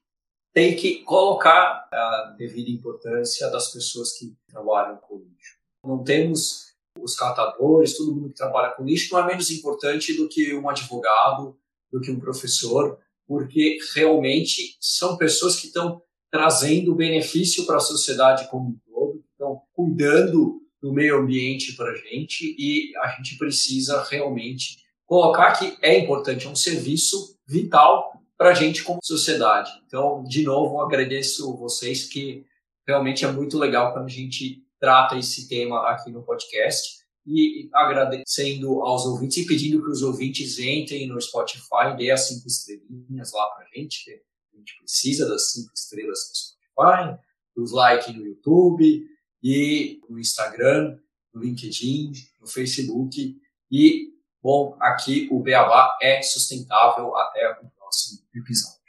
[0.54, 5.58] tem que colocar a devida importância das pessoas que trabalham com lixo.
[5.84, 10.26] Não temos os catadores, todo mundo que trabalha com lixo não é menos importante do
[10.26, 11.54] que um advogado,
[11.92, 12.98] do que um professor,
[13.30, 16.02] porque realmente são pessoas que estão
[16.32, 21.94] trazendo benefício para a sociedade como um todo, estão cuidando do meio ambiente para a
[21.94, 28.50] gente e a gente precisa realmente colocar que é importante, é um serviço vital para
[28.50, 29.70] a gente como sociedade.
[29.86, 32.44] Então, de novo, agradeço vocês que
[32.84, 36.99] realmente é muito legal quando a gente trata esse tema aqui no podcast
[37.30, 42.46] e agradecendo aos ouvintes e pedindo que os ouvintes entrem no Spotify, dê as cinco
[42.46, 47.20] estrelinhas lá para a gente, que a gente precisa das cinco estrelas no Spotify,
[47.56, 49.06] os likes no YouTube
[49.42, 50.98] e no Instagram,
[51.32, 53.36] no LinkedIn, no Facebook.
[53.70, 54.12] E,
[54.42, 58.79] bom, aqui o Beabá é sustentável até o próximo episódio.